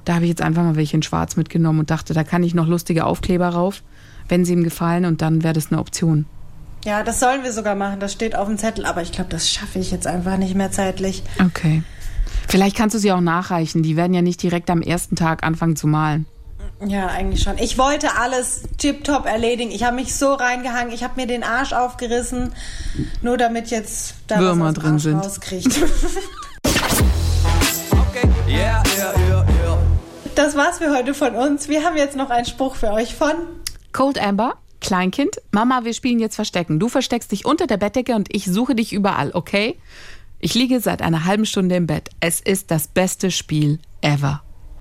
Da 0.04 0.14
habe 0.14 0.24
ich 0.24 0.28
jetzt 0.28 0.42
einfach 0.42 0.62
mal 0.62 0.76
welche 0.76 0.96
in 0.96 1.02
Schwarz 1.02 1.34
mitgenommen 1.34 1.80
und 1.80 1.90
dachte, 1.90 2.14
da 2.14 2.22
kann 2.22 2.44
ich 2.44 2.54
noch 2.54 2.68
lustige 2.68 3.04
Aufkleber 3.04 3.48
rauf, 3.48 3.82
wenn 4.28 4.44
sie 4.44 4.52
ihm 4.52 4.62
gefallen 4.62 5.06
und 5.06 5.22
dann 5.22 5.42
wäre 5.42 5.54
das 5.54 5.72
eine 5.72 5.80
Option. 5.80 6.26
Ja, 6.84 7.02
das 7.02 7.18
sollen 7.18 7.42
wir 7.42 7.52
sogar 7.52 7.74
machen. 7.74 7.98
Das 7.98 8.12
steht 8.12 8.36
auf 8.36 8.46
dem 8.46 8.56
Zettel, 8.56 8.86
aber 8.86 9.02
ich 9.02 9.10
glaube, 9.10 9.28
das 9.28 9.50
schaffe 9.50 9.80
ich 9.80 9.90
jetzt 9.90 10.06
einfach 10.06 10.36
nicht 10.36 10.54
mehr 10.54 10.70
zeitlich. 10.70 11.24
Okay. 11.44 11.82
Vielleicht 12.48 12.76
kannst 12.76 12.94
du 12.94 12.98
sie 13.00 13.10
auch 13.10 13.20
nachreichen. 13.20 13.82
Die 13.82 13.96
werden 13.96 14.14
ja 14.14 14.22
nicht 14.22 14.40
direkt 14.42 14.70
am 14.70 14.82
ersten 14.82 15.16
Tag 15.16 15.42
anfangen 15.42 15.74
zu 15.76 15.88
malen. 15.88 16.26
Ja, 16.86 17.08
eigentlich 17.08 17.42
schon. 17.42 17.58
Ich 17.58 17.76
wollte 17.76 18.16
alles 18.16 18.62
tipptopp 18.78 19.26
erledigen. 19.26 19.70
Ich 19.70 19.84
habe 19.84 19.96
mich 19.96 20.14
so 20.14 20.32
reingehangen. 20.32 20.92
Ich 20.94 21.04
habe 21.04 21.20
mir 21.20 21.26
den 21.26 21.42
Arsch 21.42 21.72
aufgerissen, 21.72 22.54
nur 23.20 23.36
damit 23.36 23.70
jetzt 23.70 24.14
da 24.26 24.38
Würmer 24.38 24.68
was 24.68 24.74
drin 24.74 24.92
Arsch 24.92 25.02
sind. 25.02 25.18
rauskriegt. 25.18 25.66
Okay, 27.92 28.28
yeah, 28.48 28.82
yeah, 28.96 29.14
yeah, 29.28 29.46
yeah. 29.62 29.78
Das 30.34 30.56
war's 30.56 30.78
für 30.78 30.90
heute 30.96 31.12
von 31.12 31.34
uns. 31.34 31.68
Wir 31.68 31.84
haben 31.84 31.96
jetzt 31.96 32.16
noch 32.16 32.30
einen 32.30 32.46
Spruch 32.46 32.76
für 32.76 32.92
euch 32.92 33.14
von 33.14 33.34
Cold 33.92 34.18
Amber, 34.18 34.54
Kleinkind, 34.80 35.36
Mama, 35.50 35.84
wir 35.84 35.92
spielen 35.92 36.18
jetzt 36.18 36.36
Verstecken. 36.36 36.78
Du 36.80 36.88
versteckst 36.88 37.30
dich 37.32 37.44
unter 37.44 37.66
der 37.66 37.76
Bettdecke 37.76 38.14
und 38.14 38.34
ich 38.34 38.46
suche 38.46 38.74
dich 38.74 38.92
überall, 38.92 39.32
okay? 39.34 39.78
Ich 40.38 40.54
liege 40.54 40.80
seit 40.80 41.02
einer 41.02 41.26
halben 41.26 41.44
Stunde 41.44 41.76
im 41.76 41.86
Bett. 41.86 42.08
Es 42.20 42.40
ist 42.40 42.70
das 42.70 42.88
beste 42.88 43.30
Spiel 43.30 43.78
ever. 44.00 44.42